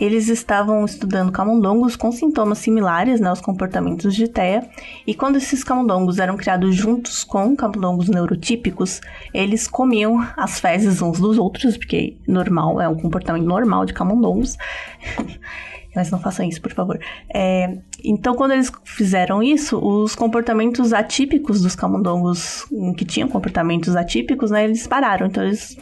Eles 0.00 0.28
estavam 0.28 0.84
estudando 0.84 1.32
camundongos 1.32 1.96
com 1.96 2.12
sintomas 2.12 2.58
similares 2.58 3.18
né, 3.18 3.28
aos 3.28 3.40
comportamentos 3.40 4.14
de 4.14 4.28
TEA, 4.28 4.70
e 5.04 5.12
quando 5.14 5.34
esses 5.34 5.64
camundongos 5.64 6.20
eram 6.20 6.36
criados 6.36 6.76
juntos 6.76 7.24
com 7.24 7.56
camundongos 7.56 8.08
neurotípicos, 8.08 9.00
eles 9.34 9.66
comiam 9.66 10.24
as 10.36 10.60
fezes 10.60 11.02
uns 11.02 11.18
dos 11.18 11.38
outros, 11.38 11.76
porque 11.76 12.16
normal, 12.28 12.80
é 12.80 12.88
um 12.88 12.94
comportamento 12.94 13.44
normal 13.44 13.84
de 13.84 13.92
camundongos. 13.92 14.56
mas 15.94 16.10
não 16.10 16.20
façam 16.20 16.46
isso, 16.46 16.60
por 16.60 16.72
favor. 16.72 16.98
É, 17.32 17.78
então, 18.04 18.34
quando 18.34 18.52
eles 18.52 18.70
fizeram 18.84 19.42
isso, 19.42 19.78
os 19.78 20.14
comportamentos 20.14 20.92
atípicos 20.92 21.60
dos 21.60 21.74
camundongos, 21.74 22.66
que 22.96 23.04
tinham 23.04 23.28
comportamentos 23.28 23.96
atípicos, 23.96 24.50
né, 24.50 24.64
eles 24.64 24.86
pararam. 24.86 25.26
Então, 25.26 25.44
eles 25.44 25.76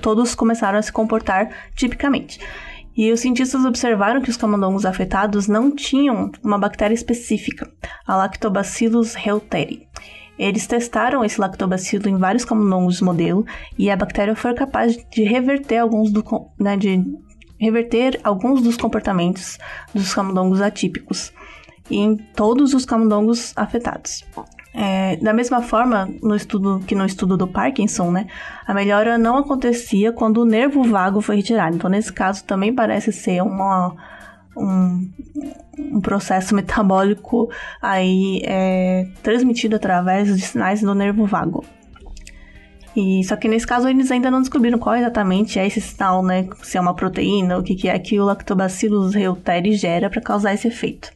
todos 0.00 0.34
começaram 0.34 0.78
a 0.78 0.82
se 0.82 0.92
comportar 0.92 1.50
tipicamente. 1.74 2.38
E 2.96 3.12
os 3.12 3.20
cientistas 3.20 3.64
observaram 3.64 4.20
que 4.20 4.30
os 4.30 4.36
camundongos 4.36 4.84
afetados 4.84 5.46
não 5.46 5.70
tinham 5.74 6.32
uma 6.42 6.58
bactéria 6.58 6.94
específica, 6.94 7.70
a 8.04 8.16
Lactobacillus 8.16 9.14
reuteri. 9.14 9.86
Eles 10.38 10.66
testaram 10.66 11.24
esse 11.24 11.40
lactobacilo 11.40 12.08
em 12.08 12.16
vários 12.16 12.44
camundongos 12.44 13.00
modelo 13.00 13.44
e 13.76 13.90
a 13.90 13.96
bactéria 13.96 14.36
foi 14.36 14.54
capaz 14.54 14.96
de 14.96 15.22
reverter 15.24 15.78
alguns 15.78 16.12
do, 16.12 16.24
né, 16.58 16.76
de 16.76 17.04
reverter 17.58 18.20
alguns 18.22 18.62
dos 18.62 18.76
comportamentos 18.76 19.58
dos 19.94 20.14
camundongos 20.14 20.60
atípicos 20.60 21.32
em 21.90 22.16
todos 22.16 22.74
os 22.74 22.84
camundongos 22.84 23.52
afetados. 23.56 24.24
É, 24.74 25.16
da 25.16 25.32
mesma 25.32 25.62
forma, 25.62 26.08
no 26.22 26.36
estudo 26.36 26.80
que 26.86 26.94
no 26.94 27.04
estudo 27.04 27.36
do 27.36 27.48
Parkinson, 27.48 28.10
né, 28.10 28.26
a 28.66 28.74
melhora 28.74 29.16
não 29.16 29.38
acontecia 29.38 30.12
quando 30.12 30.38
o 30.38 30.44
nervo 30.44 30.84
vago 30.84 31.20
foi 31.20 31.36
retirado. 31.36 31.74
Então, 31.74 31.90
nesse 31.90 32.12
caso, 32.12 32.44
também 32.44 32.74
parece 32.74 33.10
ser 33.10 33.42
uma, 33.42 33.96
um, 34.56 35.10
um 35.78 36.00
processo 36.00 36.54
metabólico 36.54 37.48
aí 37.80 38.42
é, 38.44 39.08
transmitido 39.22 39.76
através 39.76 40.36
de 40.36 40.42
sinais 40.42 40.82
do 40.82 40.94
nervo 40.94 41.26
vago. 41.26 41.64
E 43.00 43.22
só 43.22 43.36
que 43.36 43.46
nesse 43.46 43.64
caso 43.64 43.88
eles 43.88 44.10
ainda 44.10 44.28
não 44.28 44.40
descobriram 44.40 44.76
qual 44.76 44.96
exatamente 44.96 45.56
é 45.56 45.64
esse 45.64 45.80
sinal, 45.80 46.20
né? 46.20 46.48
Se 46.64 46.76
é 46.76 46.80
uma 46.80 46.94
proteína, 46.94 47.56
o 47.56 47.62
que, 47.62 47.76
que 47.76 47.88
é 47.88 47.96
que 47.96 48.18
o 48.18 48.24
Lactobacillus 48.24 49.14
reuteri 49.14 49.74
gera 49.74 50.10
para 50.10 50.20
causar 50.20 50.52
esse 50.52 50.66
efeito. 50.66 51.08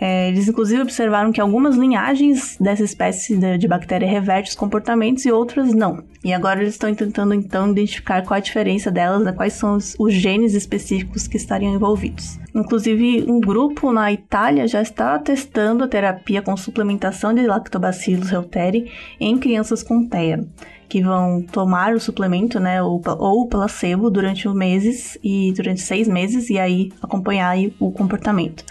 É, 0.00 0.28
eles 0.28 0.48
inclusive 0.48 0.80
observaram 0.80 1.30
que 1.30 1.42
algumas 1.42 1.76
linhagens 1.76 2.56
dessa 2.58 2.82
espécie 2.82 3.36
de, 3.36 3.58
de, 3.58 3.68
bactéria 3.68 4.08
revertem 4.08 4.48
os 4.48 4.56
comportamentos 4.56 5.26
e 5.26 5.30
outras 5.30 5.74
não. 5.74 6.02
E 6.24 6.32
agora 6.32 6.62
eles 6.62 6.72
estão 6.72 6.92
tentando 6.94 7.34
então 7.34 7.70
identificar 7.70 8.22
qual 8.22 8.38
a 8.38 8.40
diferença 8.40 8.90
delas, 8.90 9.22
né, 9.22 9.32
quais 9.32 9.52
são 9.52 9.76
os, 9.76 9.94
os, 9.98 10.12
genes 10.12 10.54
específicos 10.54 11.28
que 11.28 11.36
estariam 11.36 11.74
envolvidos. 11.74 12.40
Inclusive, 12.54 13.24
um 13.28 13.40
grupo 13.40 13.92
na 13.92 14.10
Itália 14.10 14.66
já 14.66 14.80
está 14.80 15.18
testando 15.18 15.84
a 15.84 15.88
terapia 15.88 16.40
com 16.40 16.56
suplementação 16.56 17.34
de 17.34 17.46
Lactobacillus 17.46 18.30
reuteri 18.30 18.90
em 19.20 19.38
crianças 19.38 19.82
com 19.82 20.08
TEA 20.08 20.44
que 20.88 21.02
vão 21.02 21.42
tomar 21.42 21.94
o 21.94 22.00
suplemento, 22.00 22.60
né, 22.60 22.82
ou, 22.82 23.02
ou 23.18 23.48
placebo 23.48 24.10
durante 24.10 24.48
meses 24.48 25.18
e 25.22 25.52
durante 25.52 25.80
seis 25.80 26.06
meses 26.08 26.50
e 26.50 26.58
aí 26.58 26.92
acompanhar 27.02 27.48
aí 27.48 27.74
o 27.78 27.90
comportamento. 27.90 28.64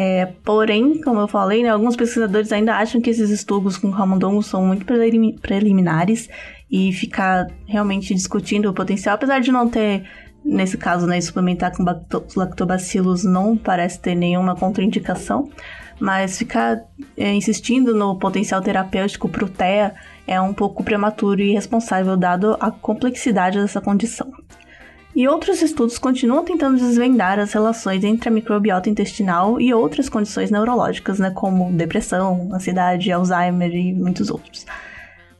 É, 0.00 0.26
porém, 0.44 1.00
como 1.00 1.18
eu 1.18 1.26
falei, 1.26 1.64
né, 1.64 1.70
alguns 1.70 1.96
pesquisadores 1.96 2.52
ainda 2.52 2.76
acham 2.76 3.00
que 3.00 3.10
esses 3.10 3.30
estudos 3.30 3.76
com 3.76 3.90
camundongos 3.90 4.46
são 4.46 4.64
muito 4.64 4.86
preliminares 5.40 6.28
e 6.70 6.92
ficar 6.92 7.48
realmente 7.66 8.14
discutindo 8.14 8.70
o 8.70 8.72
potencial, 8.72 9.16
apesar 9.16 9.40
de 9.40 9.50
não 9.50 9.68
ter, 9.68 10.04
nesse 10.44 10.78
caso, 10.78 11.04
né, 11.04 11.20
suplementar 11.20 11.72
com 11.76 11.84
lactobacilos 12.36 13.24
não 13.24 13.56
parece 13.56 14.00
ter 14.00 14.14
nenhuma 14.14 14.54
contraindicação, 14.54 15.50
mas 15.98 16.38
ficar 16.38 16.80
é, 17.16 17.34
insistindo 17.34 17.92
no 17.92 18.16
potencial 18.20 18.60
terapêutico 18.60 19.28
para 19.28 19.44
o 19.44 19.48
TEA 19.48 19.94
é 20.28 20.40
um 20.40 20.52
pouco 20.52 20.84
prematuro 20.84 21.40
e 21.40 21.50
irresponsável 21.50 22.16
dado 22.16 22.56
a 22.60 22.70
complexidade 22.70 23.58
dessa 23.58 23.80
condição. 23.80 24.30
E 25.16 25.26
outros 25.26 25.62
estudos 25.62 25.98
continuam 25.98 26.44
tentando 26.44 26.76
desvendar 26.76 27.40
as 27.40 27.52
relações 27.52 28.04
entre 28.04 28.28
a 28.28 28.32
microbiota 28.32 28.88
intestinal 28.88 29.60
e 29.60 29.74
outras 29.74 30.08
condições 30.08 30.50
neurológicas, 30.50 31.18
né, 31.18 31.32
como 31.34 31.72
depressão, 31.72 32.50
ansiedade, 32.52 33.10
Alzheimer 33.10 33.74
e 33.74 33.92
muitos 33.92 34.30
outros. 34.30 34.64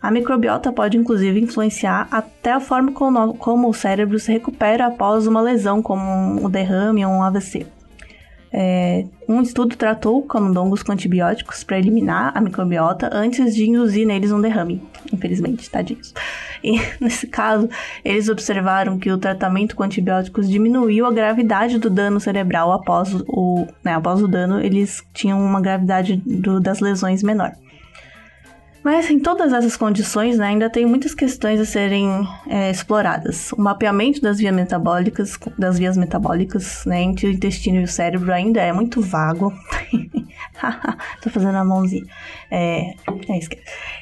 A 0.01 0.11
microbiota 0.11 0.73
pode 0.73 0.97
inclusive 0.97 1.41
influenciar 1.41 2.09
até 2.11 2.53
a 2.53 2.61
forma 2.61 2.93
como, 2.93 3.69
o 3.69 3.75
cérebro 3.75 4.19
se 4.19 4.33
recupera 4.33 4.87
após 4.87 5.27
uma 5.27 5.41
lesão, 5.41 5.83
como 5.83 6.03
um 6.45 6.49
derrame 6.49 7.05
ou 7.05 7.13
um 7.13 7.23
AVC. 7.23 7.67
É, 8.53 9.05
um 9.29 9.43
estudo 9.43 9.77
tratou 9.77 10.23
camundongos 10.23 10.83
com 10.83 10.93
antibióticos 10.93 11.63
para 11.63 11.79
eliminar 11.79 12.33
a 12.35 12.41
microbiota 12.41 13.11
antes 13.13 13.55
de 13.55 13.69
induzir 13.69 14.07
neles 14.07 14.33
um 14.33 14.41
derrame. 14.41 14.83
Infelizmente, 15.13 15.69
tadinhos. 15.71 16.15
E 16.63 16.81
nesse 17.01 17.27
caso, 17.27 17.69
eles 18.05 18.29
observaram 18.29 18.99
que 18.99 19.11
o 19.11 19.19
tratamento 19.19 19.77
com 19.77 19.83
antibióticos 19.83 20.49
diminuiu 20.49 21.07
a 21.07 21.13
gravidade 21.13 21.79
do 21.79 21.91
dano 21.91 22.19
cerebral 22.19 22.73
após 22.73 23.15
o, 23.27 23.67
né, 23.85 23.95
após 23.95 24.23
o 24.23 24.29
dano, 24.29 24.61
eles 24.61 25.03
tinham 25.13 25.41
uma 25.41 25.61
gravidade 25.61 26.17
do, 26.17 26.61
das 26.61 26.81
lesões 26.81 27.23
menor. 27.23 27.53
Mas 28.83 29.11
em 29.11 29.19
todas 29.19 29.53
essas 29.53 29.77
condições, 29.77 30.39
né, 30.39 30.47
ainda 30.47 30.71
tem 30.71 30.87
muitas 30.87 31.15
questões 31.15 31.61
a 31.61 31.65
serem 31.65 32.27
é, 32.47 32.71
exploradas. 32.71 33.53
O 33.53 33.61
mapeamento 33.61 34.21
das 34.21 34.39
vias 34.39 34.55
metabólicas, 34.55 35.39
das 35.59 35.79
vias 35.79 35.97
metabólicas, 35.97 36.85
né, 36.87 37.03
entre 37.03 37.27
o 37.27 37.31
intestino 37.31 37.81
e 37.81 37.85
o 37.85 37.89
cérebro 37.89 38.33
ainda 38.33 38.61
é 38.61 38.73
muito 38.73 39.01
vago. 39.01 39.53
Tô 41.23 41.31
fazendo 41.31 41.57
a 41.57 41.65
mãozinha. 41.65 42.07
É, 42.51 42.95
é 43.29 43.39
isso. 43.39 43.51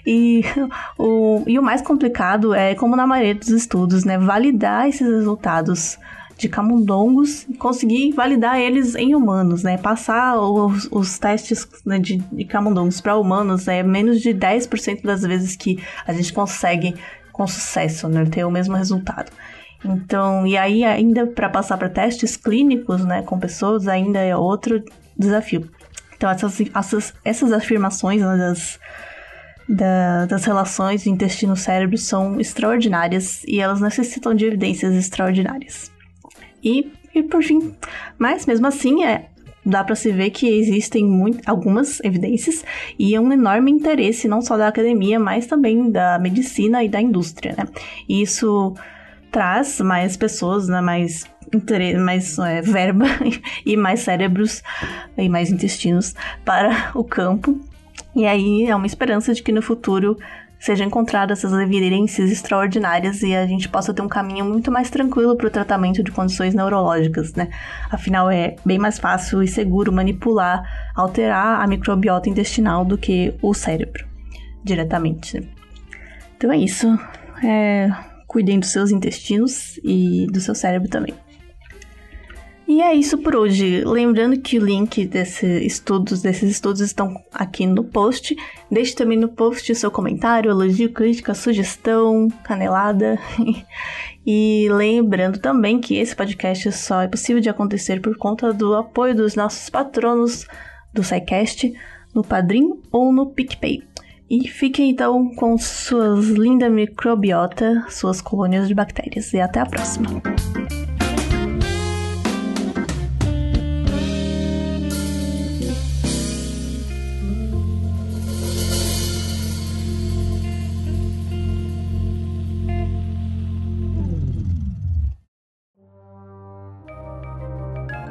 E 0.07 0.43
o, 0.99 1.43
e 1.47 1.59
o 1.59 1.63
mais 1.63 1.83
complicado 1.83 2.55
é, 2.55 2.75
como 2.75 2.97
na 2.97 3.07
maioria 3.07 3.35
dos 3.35 3.49
estudos, 3.49 4.05
né, 4.05 4.19
validar 4.19 4.89
esses 4.89 5.07
resultados 5.07 5.99
de 6.37 6.49
camundongos 6.49 7.45
e 7.49 7.55
conseguir 7.55 8.13
validar 8.13 8.59
eles 8.61 8.95
em 8.95 9.15
humanos, 9.15 9.63
né? 9.63 9.79
Passar 9.79 10.39
os, 10.39 10.87
os 10.91 11.19
testes 11.19 11.67
né, 11.85 11.99
de, 11.99 12.17
de 12.17 12.45
camundongos 12.45 13.01
para 13.01 13.17
humanos 13.17 13.67
é 13.69 13.83
menos 13.83 14.21
de 14.21 14.31
10% 14.31 15.03
das 15.03 15.23
vezes 15.23 15.57
que 15.57 15.83
a 16.07 16.13
gente 16.13 16.33
consegue 16.33 16.95
com 17.33 17.47
sucesso, 17.47 18.09
né? 18.09 18.27
Ter 18.27 18.45
o 18.45 18.51
mesmo 18.51 18.77
resultado. 18.77 19.33
Então, 19.85 20.47
e 20.47 20.57
aí 20.57 20.85
ainda 20.85 21.27
para 21.27 21.49
passar 21.49 21.79
para 21.79 21.89
testes 21.89 22.37
clínicos, 22.37 23.05
né, 23.05 23.23
com 23.23 23.39
pessoas, 23.39 23.87
ainda 23.87 24.19
é 24.19 24.37
outro 24.37 24.83
desafio. 25.17 25.71
Então, 26.17 26.31
essas, 26.31 26.61
essas, 26.75 27.15
essas 27.25 27.53
afirmações 27.53 28.23
né, 28.23 28.37
das, 28.37 28.81
da, 29.69 30.27
das 30.27 30.45
relações 30.45 31.07
intestino-cérebro 31.07 31.97
são 31.99 32.41
extraordinárias 32.41 33.45
e 33.45 33.61
elas 33.61 33.81
necessitam 33.81 34.35
de 34.35 34.47
evidências 34.47 34.95
extraordinárias. 34.95 35.93
E, 36.67 37.23
por 37.23 37.43
fim, 37.43 37.75
mas 38.19 38.45
mesmo 38.45 38.67
assim 38.67 39.05
é 39.05 39.27
dá 39.65 39.83
para 39.83 39.97
se 39.97 40.13
ver 40.13 40.31
que 40.31 40.49
existem 40.49 41.05
muito, 41.05 41.41
algumas 41.45 41.99
evidências 42.05 42.65
e 42.97 43.19
um 43.19 43.33
enorme 43.33 43.71
interesse 43.71 44.29
não 44.29 44.41
só 44.41 44.57
da 44.57 44.69
academia, 44.69 45.19
mas 45.19 45.47
também 45.47 45.91
da 45.91 46.19
medicina 46.21 46.85
e 46.85 46.89
da 46.89 47.01
indústria, 47.01 47.55
né? 47.59 47.67
E 48.09 48.23
isso 48.23 48.75
traz 49.31 49.81
mais 49.81 50.17
pessoas, 50.17 50.69
né, 50.69 50.81
mais 50.81 51.25
mais 52.03 52.39
é, 52.41 52.61
verba 52.61 53.07
e 53.65 53.77
mais 53.77 54.01
cérebros 54.01 54.63
e 55.17 55.29
mais 55.29 55.51
intestinos 55.51 56.15
para 56.45 56.91
o 56.95 57.05
campo. 57.05 57.61
E 58.17 58.27
aí 58.27 58.67
é 58.67 58.75
uma 58.75 58.87
esperança 58.87 59.33
de 59.33 59.43
que 59.43 59.53
no 59.53 59.63
futuro 59.63 60.19
sejam 60.59 60.87
encontradas 60.87 61.39
essas 61.39 61.59
evidências 61.61 62.31
extraordinárias 62.31 63.23
e 63.23 63.35
a 63.35 63.47
gente 63.47 63.69
possa 63.69 63.93
ter 63.93 64.03
um 64.03 64.09
caminho 64.09 64.45
muito 64.45 64.71
mais 64.71 64.91
tranquilo 64.91 65.37
para 65.37 65.47
o 65.47 65.51
tratamento 65.51 66.03
de 66.03 66.11
condições 66.11 66.55
neurológicas, 66.55 67.35
né? 67.35 67.49
Afinal, 67.91 68.31
é 68.31 68.57
bem 68.65 68.79
mais 68.79 68.99
fácil 68.99 69.43
e 69.43 69.49
seguro 69.49 69.93
manipular, 69.93 70.63
alterar 70.95 71.61
a 71.61 71.67
microbiota 71.67 72.29
intestinal 72.29 72.85
do 72.85 72.97
que 72.97 73.35
o 73.43 73.55
cérebro 73.55 74.05
diretamente. 74.65 75.49
Então 76.37 76.53
é 76.53 76.59
isso. 76.59 76.99
É, 77.45 77.91
cuidem 78.27 78.59
dos 78.59 78.71
seus 78.71 78.91
intestinos 78.91 79.79
e 79.85 80.27
do 80.31 80.41
seu 80.41 80.55
cérebro 80.55 80.89
também. 80.89 81.15
E 82.69 82.83
é 82.83 82.93
isso 82.93 83.17
por 83.19 83.37
hoje. 83.37 83.85
Lembrando 83.85 84.41
que 84.41 84.59
o 84.59 84.65
link 84.65 85.07
desses 85.07 85.63
estudos, 85.63 86.21
desses 86.21 86.51
estudos 86.51 86.81
estão 86.81 87.15
aqui 87.33 87.65
no 87.65 87.85
post. 87.85 88.37
Deixe 88.71 88.95
também 88.95 89.17
no 89.17 89.29
post 89.29 89.71
o 89.71 89.77
seu 89.77 89.91
comentário, 89.91 90.51
elogio, 90.51 90.93
crítica, 90.93 91.33
sugestão, 91.33 92.29
canelada. 92.43 93.19
e 94.27 94.67
lembrando 94.71 95.39
também 95.39 95.81
que 95.81 95.97
esse 95.97 96.17
podcast 96.17 96.73
só 96.73 97.03
é 97.03 97.09
possível 97.09 97.41
de 97.41 97.49
acontecer 97.49 98.01
por 98.01 98.17
conta 98.17 98.53
do 98.53 98.75
apoio 98.75 99.15
dos 99.15 99.37
nossos 99.37 99.71
patronos 99.71 100.45
do 100.93 101.05
SciCast, 101.05 101.73
no 102.13 102.25
Padrim 102.25 102.81
ou 102.91 103.13
no 103.13 103.27
PicPay. 103.27 103.85
E 104.29 104.49
fiquem 104.49 104.91
então 104.91 105.33
com 105.37 105.57
suas 105.57 106.27
lindas 106.31 106.73
microbiota, 106.73 107.85
suas 107.89 108.21
colônias 108.21 108.67
de 108.67 108.75
bactérias. 108.75 109.33
E 109.33 109.41
até 109.41 109.61
a 109.61 109.67
próxima! 109.67 110.21